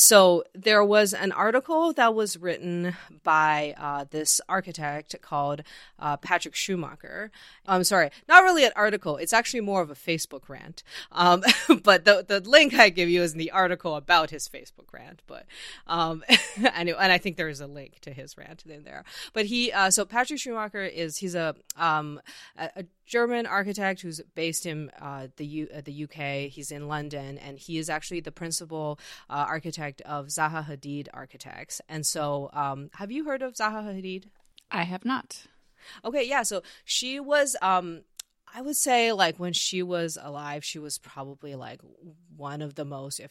[0.00, 5.62] so there was an article that was written by uh, this architect called
[5.98, 7.30] uh, Patrik Schumacher.
[7.66, 9.16] I'm sorry, not really an article.
[9.16, 10.82] It's actually more of a Facebook rant.
[11.12, 11.42] Um,
[11.82, 15.22] but the the link I give you is in the article about his Facebook rant.
[15.26, 15.46] But
[15.86, 16.24] um,
[16.56, 19.04] and, and I think there is a link to his rant in there.
[19.32, 22.20] But he uh, so Patrik Schumacher is he's a um,
[22.56, 26.48] a, a German architect who's based in uh, the U- uh, the UK.
[26.48, 29.46] He's in London, and he is actually the principal uh,
[29.90, 31.80] architect of Zaha Hadid Architects.
[31.88, 34.24] And so, um, have you heard of Zaha Hadid?
[34.70, 35.46] I have not.
[36.04, 36.42] Okay, yeah.
[36.42, 38.02] So she was, um,
[38.52, 41.80] I would say, like when she was alive, she was probably like
[42.36, 43.30] one of the most, if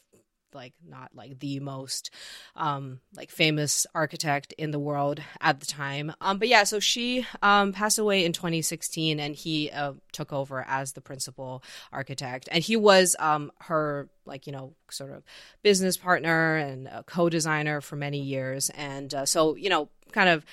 [0.53, 2.09] like not like the most
[2.55, 6.13] um like famous architect in the world at the time.
[6.21, 10.65] Um but yeah so she um passed away in 2016 and he uh, took over
[10.67, 12.49] as the principal architect.
[12.51, 15.23] And he was um her like you know sort of
[15.63, 18.69] business partner and co-designer for many years.
[18.71, 20.45] And uh, so you know kind of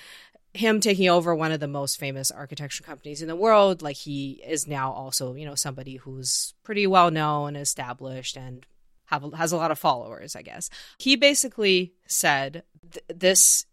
[0.53, 4.41] him taking over one of the most famous architecture companies in the world like he
[4.45, 8.65] is now also you know somebody who's pretty well known and established and
[9.07, 10.69] have has a lot of followers, I guess.
[10.97, 12.63] He basically said
[13.07, 13.65] this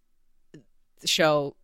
[1.05, 1.55] show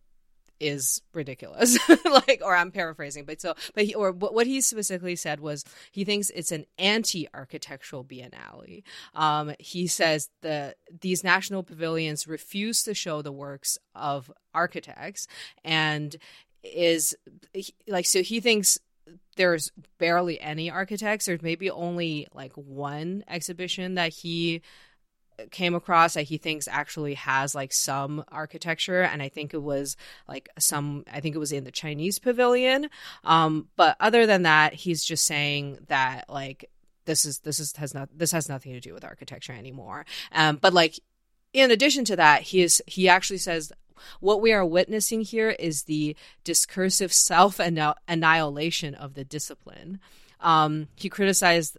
[0.61, 5.39] is ridiculous like or i'm paraphrasing but so but he or what he specifically said
[5.39, 8.83] was he thinks it's an anti-architectural biennale
[9.15, 15.27] um he says that these national pavilions refuse to show the works of architects
[15.63, 16.15] and
[16.63, 17.15] is
[17.87, 18.77] like so he thinks
[19.37, 21.25] there's barely any architects.
[21.25, 24.61] There's maybe only like one exhibition that he
[25.49, 29.97] came across that he thinks actually has like some architecture and i think it was
[30.27, 32.87] like some i think it was in the chinese pavilion
[33.23, 36.69] um but other than that he's just saying that like
[37.05, 40.57] this is this is has not this has nothing to do with architecture anymore um
[40.57, 40.99] but like
[41.53, 43.71] in addition to that he is he actually says
[44.19, 49.99] what we are witnessing here is the discursive self annihilation of the discipline.
[50.39, 51.77] Um, he criticized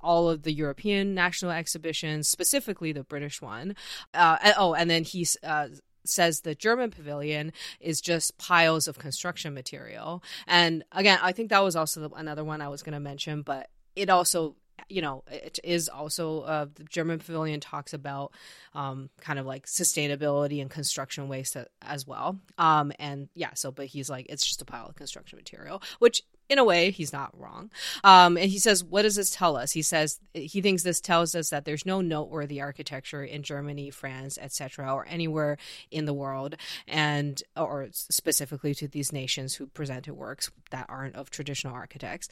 [0.00, 3.74] all of the European national exhibitions, specifically the British one.
[4.12, 5.68] Uh, and, oh, and then he uh,
[6.04, 10.22] says the German pavilion is just piles of construction material.
[10.46, 13.68] And again, I think that was also another one I was going to mention, but
[13.96, 14.56] it also
[14.88, 18.32] you know, it is also uh, the German pavilion talks about
[18.74, 22.38] um, kind of like sustainability and construction waste as well.
[22.58, 26.22] Um, and yeah, so but he's like, it's just a pile of construction material, which
[26.48, 27.70] in a way, he's not wrong.
[28.02, 29.72] Um, and he says, What does this tell us?
[29.72, 34.38] He says he thinks this tells us that there's no noteworthy architecture in Germany, France,
[34.40, 35.56] etc., or anywhere
[35.90, 41.30] in the world, and or specifically to these nations who presented works that aren't of
[41.30, 42.28] traditional architects.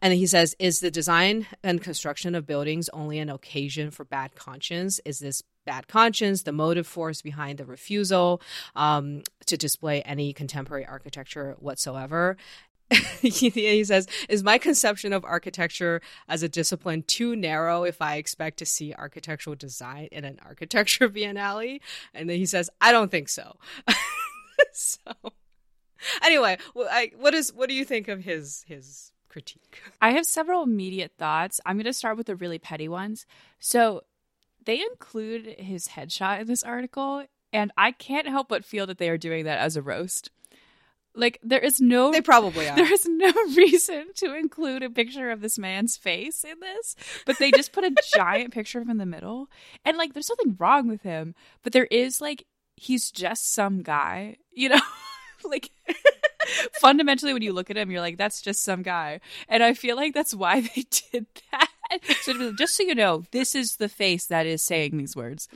[0.00, 4.34] And he says, Is the design and construction of buildings only an occasion for bad
[4.34, 5.00] conscience?
[5.04, 8.40] Is this bad conscience, the motive force behind the refusal
[8.74, 12.36] um, to display any contemporary architecture whatsoever.
[13.20, 18.58] he says, Is my conception of architecture as a discipline too narrow if I expect
[18.58, 21.80] to see architectural design in an architecture biennale?
[22.14, 23.56] And then he says, I don't think so.
[24.72, 24.98] so,
[26.22, 29.82] anyway, I, what is what do you think of his his critique?
[30.00, 31.60] I have several immediate thoughts.
[31.64, 33.24] I'm going to start with the really petty ones.
[33.60, 34.02] So,
[34.64, 39.08] they include his headshot in this article, and I can't help but feel that they
[39.08, 40.30] are doing that as a roast.
[41.14, 42.76] Like there is no They probably are.
[42.80, 46.96] There is no reason to include a picture of this man's face in this,
[47.26, 49.48] but they just put a giant picture of him in the middle.
[49.84, 52.46] And like there's nothing wrong with him, but there is like
[52.76, 54.80] he's just some guy, you know?
[55.44, 55.70] like
[56.80, 59.20] fundamentally when you look at him you're like that's just some guy.
[59.48, 61.68] And I feel like that's why they did that.
[62.22, 65.48] So just so you know, this is the face that is saying these words.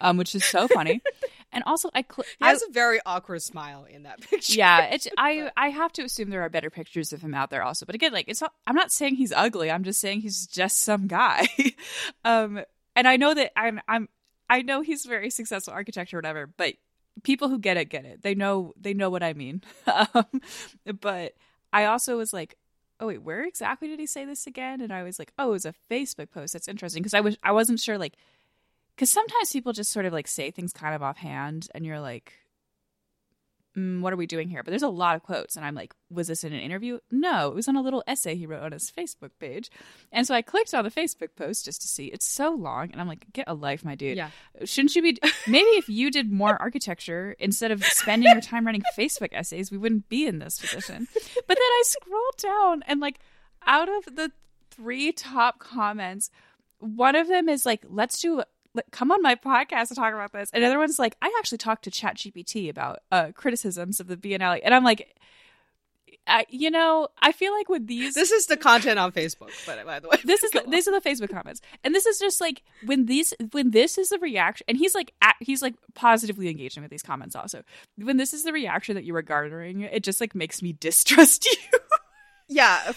[0.00, 1.00] Um, which is so funny.
[1.52, 4.54] And also, I cl- he has I, a very awkward smile in that picture.
[4.54, 7.62] Yeah, it's I I have to assume there are better pictures of him out there
[7.62, 7.86] also.
[7.86, 9.70] But again, like it's not, I'm not saying he's ugly.
[9.70, 11.46] I'm just saying he's just some guy.
[12.24, 12.60] um,
[12.94, 14.08] and I know that I'm I'm
[14.50, 16.74] I know he's very successful architect or whatever, but
[17.22, 18.22] people who get it get it.
[18.22, 19.62] They know they know what I mean.
[19.86, 20.26] um,
[21.00, 21.34] but
[21.72, 22.56] I also was like,
[23.00, 24.80] oh wait, where exactly did he say this again?
[24.80, 26.52] And I was like, oh, it was a Facebook post.
[26.52, 28.14] That's interesting because I was I wasn't sure like
[28.96, 32.32] because sometimes people just sort of like say things kind of offhand and you're like
[33.76, 34.62] mm, what are we doing here?
[34.62, 36.98] But there's a lot of quotes and i'm like was this in an interview?
[37.10, 39.70] No it was on a little essay he wrote on his facebook page.
[40.10, 42.06] And so i clicked on the facebook post just to see.
[42.06, 44.16] It's so long and i'm like get a life my dude.
[44.16, 44.30] Yeah.
[44.64, 48.82] Shouldn't you be maybe if you did more architecture instead of spending your time writing
[48.96, 51.06] facebook essays we wouldn't be in this position.
[51.12, 53.18] But then i scrolled down and like
[53.66, 54.32] out of the
[54.70, 56.30] three top comments
[56.78, 58.42] one of them is like let's do
[58.90, 60.50] come on my podcast to talk about this.
[60.52, 64.60] And other one's like, I actually talked to ChatGPT about uh, criticisms of the Biennale,
[64.64, 65.16] and I'm like,
[66.28, 69.50] I, you know, I feel like with these, this is the content on Facebook.
[69.64, 72.18] But by the way, this is the, these are the Facebook comments, and this is
[72.18, 75.74] just like when these when this is the reaction, and he's like at, he's like
[75.94, 77.36] positively engaging with these comments.
[77.36, 77.62] Also,
[77.96, 81.46] when this is the reaction that you are garnering, it just like makes me distrust
[81.46, 81.78] you.
[82.48, 82.92] yeah.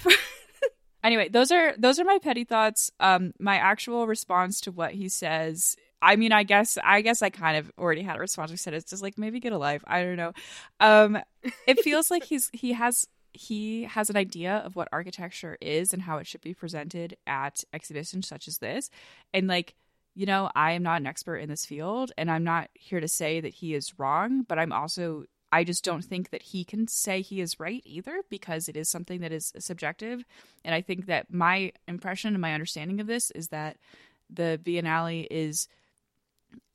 [1.03, 2.91] Anyway, those are those are my petty thoughts.
[2.99, 5.75] Um, my actual response to what he says.
[6.01, 8.51] I mean, I guess I guess I kind of already had a response.
[8.51, 9.83] I said it's just like maybe get a life.
[9.87, 10.33] I don't know.
[10.79, 11.19] Um,
[11.67, 16.01] it feels like he's he has he has an idea of what architecture is and
[16.01, 18.89] how it should be presented at exhibitions such as this,
[19.33, 19.75] and like
[20.15, 23.07] you know, I am not an expert in this field and I'm not here to
[23.07, 26.87] say that he is wrong, but I'm also I just don't think that he can
[26.87, 30.23] say he is right either because it is something that is subjective.
[30.63, 33.77] And I think that my impression and my understanding of this is that
[34.29, 35.67] the Biennale is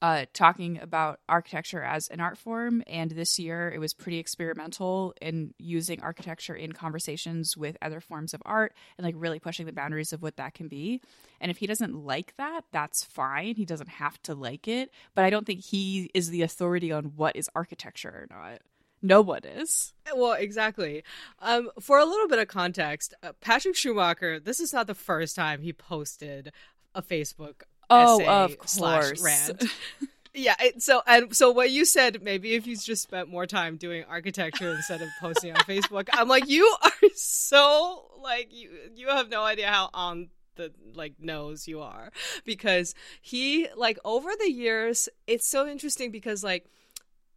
[0.03, 2.83] uh, talking about architecture as an art form.
[2.87, 8.35] And this year it was pretty experimental in using architecture in conversations with other forms
[8.35, 11.01] of art and like really pushing the boundaries of what that can be.
[11.41, 13.55] And if he doesn't like that, that's fine.
[13.55, 14.91] He doesn't have to like it.
[15.15, 18.61] But I don't think he is the authority on what is architecture or not.
[19.01, 19.93] No one is.
[20.15, 21.03] Well, exactly.
[21.41, 25.37] Um, for a little bit of context, uh, Patrik Schumacher, this is not the first
[25.37, 26.53] time he posted
[26.95, 27.63] a Facebook
[27.95, 29.23] oh, of course.
[29.23, 29.65] rant.
[30.35, 33.77] yeah it, so and so what you said maybe if you just spent more time
[33.77, 39.09] doing architecture instead of posting on facebook i'm like you are so like you you
[39.09, 42.11] have no idea how on the like nose you are
[42.45, 46.67] because he like over the years it's so interesting because like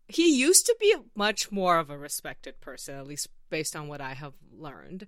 [0.07, 4.01] he used to be much more of a respected person at least based on what
[4.01, 5.05] i have learned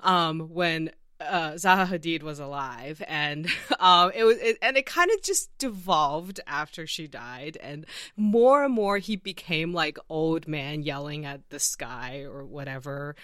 [0.00, 0.90] um when
[1.28, 3.46] uh, Zaha Hadid was alive, and
[3.80, 8.64] um, it was, it, and it kind of just devolved after she died, and more
[8.64, 13.16] and more he became like old man yelling at the sky or whatever,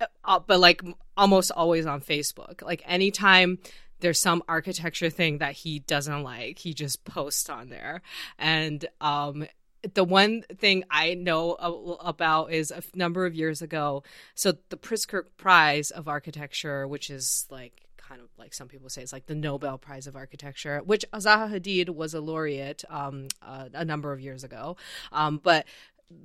[0.00, 0.82] uh, uh but like
[1.16, 2.62] almost always on Facebook.
[2.62, 3.58] Like anytime
[4.00, 8.02] there's some architecture thing that he doesn't like, he just posts on there,
[8.38, 9.46] and um,
[9.92, 11.52] the one thing I know
[12.00, 14.02] about is a number of years ago.
[14.34, 19.02] So the Pritzker Prize of Architecture, which is like kind of like some people say
[19.02, 23.68] it's like the Nobel Prize of Architecture, which Zaha Hadid was a laureate um, uh,
[23.72, 24.76] a number of years ago.
[25.12, 25.66] Um, but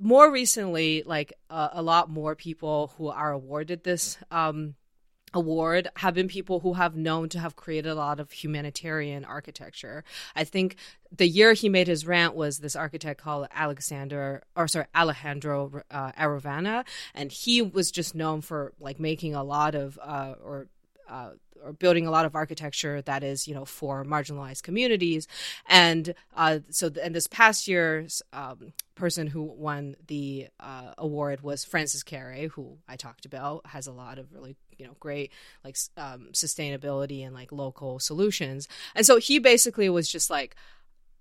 [0.00, 4.74] more recently, like uh, a lot more people who are awarded this um,
[5.32, 10.04] award have been people who have known to have created a lot of humanitarian architecture.
[10.34, 10.76] I think
[11.16, 16.12] the year he made his rant was this architect called Alexander or sorry Alejandro uh,
[16.12, 20.68] Aravena and he was just known for like making a lot of uh, or
[21.08, 21.30] uh,
[21.62, 25.26] or building a lot of architecture that is you know for marginalized communities
[25.68, 31.64] and uh, so and this past year's um, person who won the uh, award was
[31.64, 35.30] Francis Kéré who i talked about has a lot of really you know great
[35.64, 38.66] like um, sustainability and like local solutions.
[38.94, 40.56] And so he basically was just like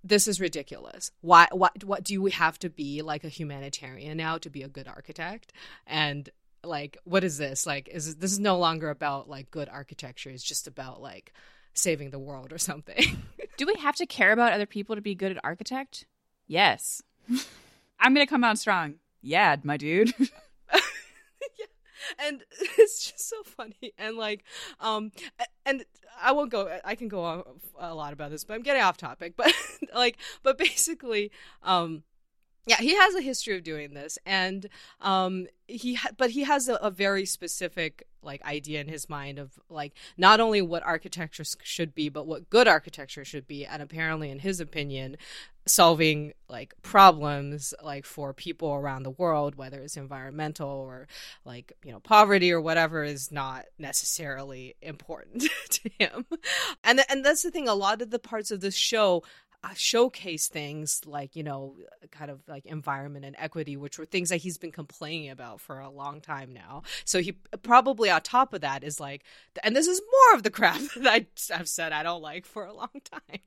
[0.04, 1.12] this is ridiculous.
[1.22, 4.68] Why what what do we have to be like a humanitarian now to be a
[4.68, 5.52] good architect?
[5.86, 6.30] And
[6.64, 7.66] like what is this?
[7.66, 10.30] Like is this is no longer about like good architecture.
[10.30, 11.34] It's just about like
[11.74, 13.18] saving the world or something.
[13.58, 16.06] Do we have to care about other people to be good at architect?
[16.48, 17.02] Yes.
[18.00, 18.96] I'm gonna come out strong.
[19.22, 20.14] Yeah my dude.
[20.18, 20.28] yeah.
[22.18, 22.44] and
[22.78, 23.94] it's just so funny.
[23.98, 24.44] And like
[24.80, 25.12] um
[25.66, 25.86] and
[26.22, 27.44] i won't go i can go on
[27.80, 29.34] a lot about this but i'm getting off topic.
[29.36, 29.54] But
[29.94, 31.32] like but basically
[31.64, 32.04] um
[32.70, 34.70] yeah, he has a history of doing this, and
[35.02, 39.40] um, he ha- but he has a, a, very specific like idea in his mind
[39.40, 43.82] of like not only what architecture should be, but what good architecture should be, and
[43.82, 45.18] apparently, in his opinion,
[45.70, 51.08] solving like problems like for people around the world, whether it's environmental or
[51.46, 56.26] like you know poverty or whatever, is not necessarily important to him.
[56.84, 57.68] And th- and that's the thing.
[57.68, 59.24] A lot of the parts of the show
[59.64, 61.76] uh, showcase things like you know
[62.12, 65.80] kind of like environment and equity which were things that he's been complaining about for
[65.80, 69.24] a long time now so he probably on top of that is like
[69.62, 72.64] and this is more of the crap that i have said i don't like for
[72.64, 73.40] a long time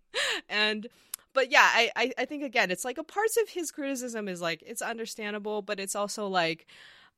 [0.50, 0.86] and
[1.34, 4.40] but yeah I, I i think again it's like a parts of his criticism is
[4.40, 6.66] like it's understandable but it's also like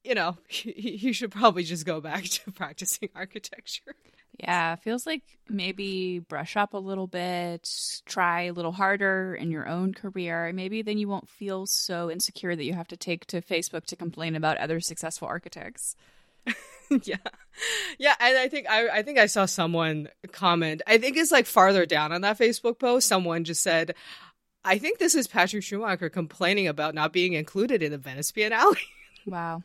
[0.02, 3.94] you know he, he should probably just go back to practicing architecture
[4.40, 7.70] yeah, feels like maybe brush up a little bit,
[8.04, 10.52] try a little harder in your own career.
[10.52, 13.96] Maybe then you won't feel so insecure that you have to take to Facebook to
[13.96, 15.94] complain about other successful architects.
[17.04, 17.16] yeah.
[17.98, 20.82] Yeah, and I think I I think I saw someone comment.
[20.86, 23.94] I think it's like farther down on that Facebook post, someone just said,
[24.64, 28.76] I think this is Patrik Schumacher complaining about not being included in the Venice Biennale.
[29.26, 29.62] Wow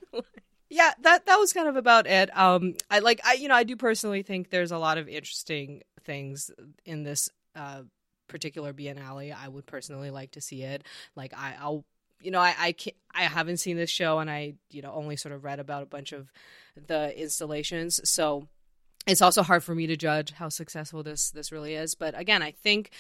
[0.70, 2.36] yeah, that that was kind of about it.
[2.38, 5.82] Um, I like I you know I do personally think there's a lot of interesting
[6.06, 6.52] things
[6.86, 7.82] in this uh
[8.28, 9.36] particular Biennale.
[9.36, 10.84] I would personally like to see it.
[11.16, 11.86] Like I, I'll
[12.22, 15.16] you know I I can't, I haven't seen this show and I you know only
[15.16, 16.32] sort of read about a bunch of
[16.88, 18.48] the installations, so
[19.08, 21.96] it's also hard for me to judge how successful this this really is.
[21.96, 22.92] But again, I think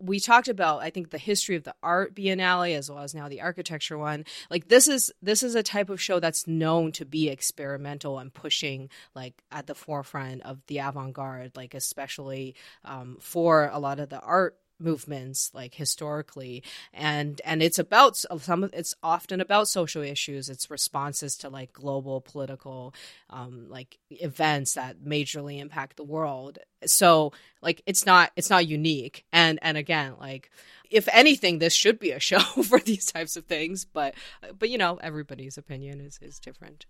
[0.00, 3.28] we talked about i think the history of the art biennale as well as now
[3.28, 7.04] the architecture one like this is this is a type of show that's known to
[7.04, 13.70] be experimental and pushing like at the forefront of the avant-garde like especially um, for
[13.72, 16.62] a lot of the art movements like historically.
[16.92, 20.48] And and it's about some of it's often about social issues.
[20.48, 22.94] It's responses to like global political
[23.30, 26.58] um like events that majorly impact the world.
[26.86, 29.24] So like it's not it's not unique.
[29.32, 30.50] And and again like
[30.90, 34.14] if anything this should be a show for these types of things but
[34.58, 36.86] but you know everybody's opinion is is different.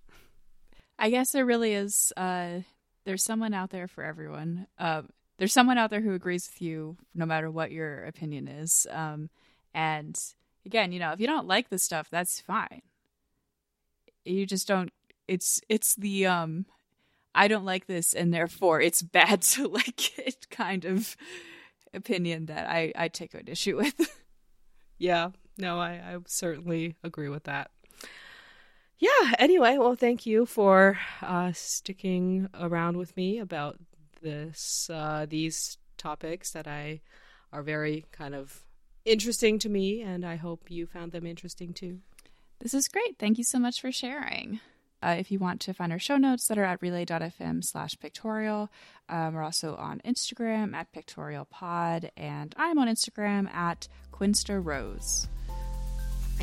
[0.99, 2.61] I guess there really is uh
[3.05, 4.67] there's someone out there for everyone.
[4.79, 5.09] Um
[5.39, 8.87] there's someone out there who agrees with you no matter what your opinion is.
[8.91, 9.31] Um,
[9.73, 10.19] and
[10.67, 12.83] again, you know, if you don't like this stuff, that's fine.
[14.25, 14.93] You just don't.
[15.27, 16.67] It's it's the um,
[17.35, 21.17] I don't like this, and therefore it's bad to like it kind of
[21.95, 24.23] opinion that I I take an issue with.
[24.99, 27.71] yeah, no, I I certainly agree with that
[29.01, 33.79] yeah anyway well thank you for uh, sticking around with me about
[34.21, 37.01] this uh, these topics that I
[37.53, 38.65] are very kind of
[39.05, 41.99] interesting to me, and I hope you found them interesting too.
[42.61, 43.19] This is great.
[43.19, 44.61] Thank you so much for sharing.
[45.01, 48.69] Uh, if you want to find our show notes that are at relay.fm slash pictorial,
[49.09, 55.29] um, we're also on Instagram at pictorialpod, and I'm on Instagram at Quinsta Rose.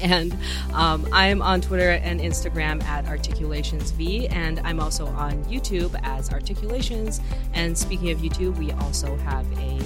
[0.02, 0.38] And
[0.74, 7.22] um, I'm on Twitter and Instagram at ArticulationsV, and I'm also on YouTube as Articulations.
[7.54, 9.80] And speaking of YouTube, we also have a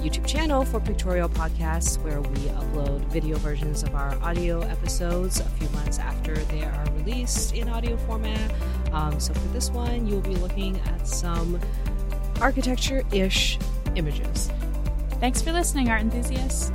[0.00, 5.44] YouTube channel for Pictorial Podcasts where we upload video versions of our audio episodes a
[5.44, 8.50] few months after they are released in audio format.
[8.92, 11.60] Um, so for this one, you'll be looking at some
[12.40, 13.58] architecture ish
[13.94, 14.50] images.
[15.20, 16.72] Thanks for listening, art enthusiasts.